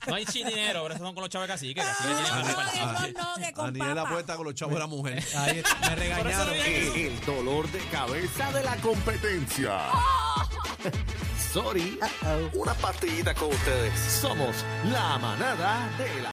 No 0.08 0.16
hay 0.16 0.26
sin 0.26 0.48
dinero, 0.48 0.84
pero 0.84 0.96
esos 0.96 1.06
son 1.06 1.14
con 1.14 1.22
los 1.24 1.30
chavos 1.30 1.50
No, 1.50 1.56
no, 1.58 3.12
no, 3.12 3.38
no, 3.38 3.54
con 3.54 3.66
Aniel 3.68 3.96
papa. 3.96 4.10
apuesta 4.10 4.36
con 4.38 4.46
los 4.46 4.56
chavos 4.56 4.76
de 4.76 4.80
la 4.80 4.88
mujer. 4.88 5.22
Ahí 5.36 5.60
está, 5.60 5.90
me 5.90 5.96
regañaron. 5.96 6.54
El 6.54 7.26
dolor 7.26 7.70
de 7.72 7.80
cabeza 7.90 8.50
de 8.54 8.64
la 8.64 8.78
competencia. 8.78 9.80
Sorry. 11.52 12.00
Una 12.54 12.74
partidita 12.76 13.34
con 13.34 13.50
ustedes. 13.50 14.00
Somos 14.00 14.56
la 14.86 15.18
manada 15.18 15.90
de 15.98 16.22
la 16.22 16.26